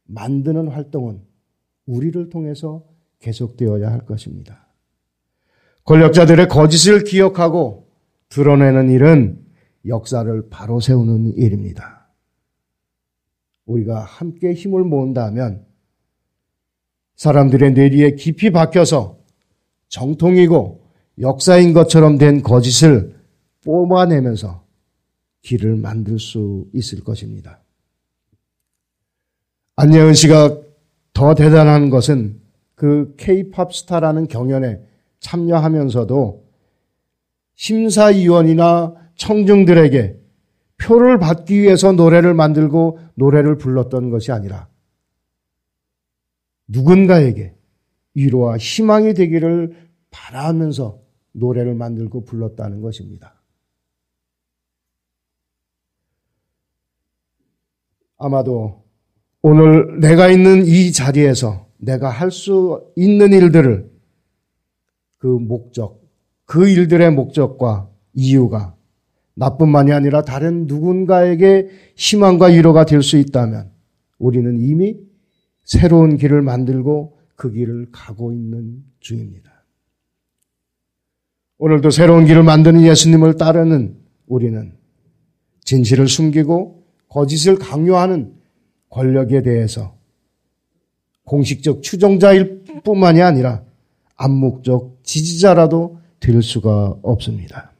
만드는 0.06 0.68
활동은 0.68 1.22
우리를 1.88 2.30
통해서 2.30 2.86
계속되어야 3.20 3.92
할 3.92 4.06
것입니다. 4.06 4.68
권력자들의 5.86 6.48
거짓을 6.48 7.04
기억하고 7.04 7.90
드러내는 8.30 8.92
일은 8.92 9.44
역사를 9.88 10.50
바로 10.50 10.80
세우는 10.80 11.38
일입니다. 11.38 12.08
우리가 13.66 14.02
함께 14.02 14.54
힘을 14.54 14.84
모은다면 14.84 15.66
사람들의 17.16 17.74
뇌리에 17.74 18.12
깊이 18.12 18.52
박혀서 18.52 19.18
정통이고 19.88 20.89
역사인 21.20 21.74
것처럼 21.74 22.18
된 22.18 22.42
거짓을 22.42 23.16
뽑아내면서 23.64 24.64
길을 25.42 25.76
만들 25.76 26.20
수 26.20 26.68
있을 26.74 27.04
것입니다. 27.04 27.62
안예은 29.76 30.14
씨가 30.14 30.58
더 31.14 31.36
대단한 31.36 31.90
것은 31.90 32.40
그 32.76 33.14
K-팝 33.18 33.74
스타라는 33.74 34.28
경연에 34.28 34.82
참여하면서도 35.20 36.46
심사위원이나 37.56 38.96
청중들에게 39.16 40.18
표를 40.78 41.20
받기 41.20 41.60
위해서 41.60 41.92
노래를 41.92 42.34
만들고 42.34 43.00
노래를 43.16 43.58
불렀던 43.58 44.10
것이 44.10 44.32
아니라 44.32 44.70
누군가에게 46.68 47.54
위로와 48.14 48.58
희망이 48.58 49.14
되기를 49.14 49.76
바라면서 50.10 51.00
노래를 51.34 51.76
만들고 51.76 52.26
불렀다는 52.26 52.82
것입니다. 52.82 53.42
아마도 58.18 58.84
오늘 59.42 60.00
내가 60.00 60.30
있는 60.30 60.66
이 60.66 60.92
자리에서 60.92 61.68
내가 61.78 62.10
할 62.10 62.32
수 62.32 62.92
있는 62.96 63.32
일들을 63.32 63.90
그 65.18 65.28
목적, 65.28 66.02
그 66.46 66.68
일들의 66.70 67.12
목적과 67.12 67.90
이유가 68.14 68.76
나뿐만이 69.36 69.94
아니라 69.94 70.24
다른 70.24 70.68
누군가에게 70.68 71.70
희망과 71.96 72.48
위로가 72.48 72.86
될 72.86 73.02
수 73.02 73.18
있다면 73.18 73.72
우리는 74.18 74.60
이미 74.60 74.98
새로운 75.64 76.18
길을 76.18 76.42
만들고 76.42 77.18
그 77.36 77.52
길을 77.52 77.90
가고 77.94 78.34
있는 78.34 78.84
중입니다. 79.00 79.59
오늘도 81.62 81.92
새로운 81.92 82.26
길을 82.26 82.42
만드는 82.44 82.84
예수님을 82.84 83.36
따르는 83.36 83.98
우리는 84.28 84.72
진실을 85.66 86.08
숨기고 86.08 86.84
거짓을 87.10 87.60
강요하는 87.60 88.34
권력에 88.90 89.42
대해서 89.42 89.94
공식적 91.26 91.84
추종자일 91.84 92.64
뿐만이 92.84 93.22
아니라 93.22 93.62
암묵적 94.16 95.00
지지자라도 95.04 96.00
될 96.22 96.42
수가 96.42 96.96
없습니다. 97.02 97.74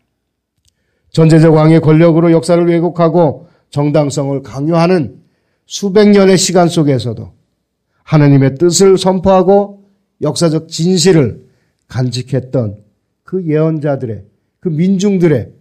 전제적 1.12 1.54
왕의 1.54 1.80
권력으로 1.80 2.34
역사를 2.34 2.64
왜곡하고 2.64 3.48
정당성을 3.70 4.44
강요하는 4.44 5.22
수백 5.66 6.10
년의 6.10 6.38
시간 6.38 6.68
속에서도 6.68 7.32
하나님의 8.04 8.56
뜻을 8.56 8.98
선포하고 8.98 9.86
역사적 10.22 10.68
진실을 10.68 11.48
간직했던 11.88 12.89
그 13.30 13.46
예언자들의 13.46 14.26
그 14.60 14.70
민중들의 14.70 15.54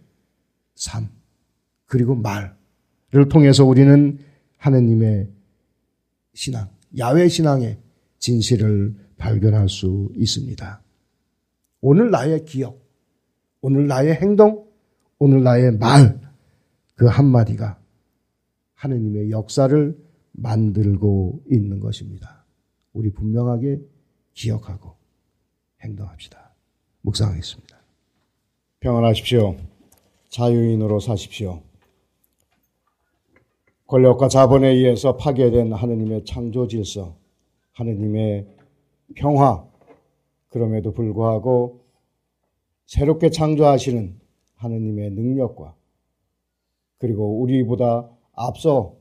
삶 0.74 1.10
그리고 1.84 2.14
말을 2.14 3.28
통해서 3.28 3.66
우리는 3.66 4.18
하나님의 4.56 5.28
신앙, 6.32 6.70
야외 6.96 7.28
신앙의 7.28 7.78
진실을 8.20 8.94
발견할 9.18 9.68
수 9.68 10.10
있습니다. 10.14 10.82
오늘 11.82 12.10
나의 12.10 12.46
기억, 12.46 12.82
오늘 13.60 13.86
나의 13.86 14.14
행동, 14.14 14.66
오늘 15.18 15.42
나의 15.42 15.76
말, 15.76 16.18
그 16.94 17.04
한마디가 17.04 17.78
하느님의 18.76 19.30
역사를 19.30 19.94
만들고 20.32 21.44
있는 21.50 21.80
것입니다. 21.80 22.46
우리 22.94 23.12
분명하게 23.12 23.82
기억하고 24.32 24.94
행동합시다. 25.82 26.47
묵상하겠습니다. 27.02 27.78
평안하십시오. 28.80 29.56
자유인으로 30.30 31.00
사십시오. 31.00 31.62
권력과 33.86 34.28
자본에 34.28 34.68
의해서 34.68 35.16
파괴된 35.16 35.72
하느님의 35.72 36.24
창조 36.26 36.68
질서, 36.68 37.16
하느님의 37.72 38.46
평화, 39.14 39.66
그럼에도 40.48 40.92
불구하고 40.92 41.84
새롭게 42.86 43.30
창조하시는 43.30 44.18
하느님의 44.56 45.10
능력과 45.10 45.74
그리고 46.98 47.40
우리보다 47.40 48.10
앞서 48.32 48.96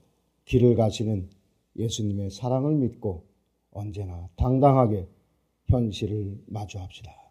길을 0.45 0.75
가시는 0.75 1.29
예수님의 1.75 2.31
사랑을 2.31 2.75
믿고 2.75 3.25
언제나 3.71 4.29
당당하게 4.37 5.07
현실을 5.65 6.43
마주합시다. 6.47 7.26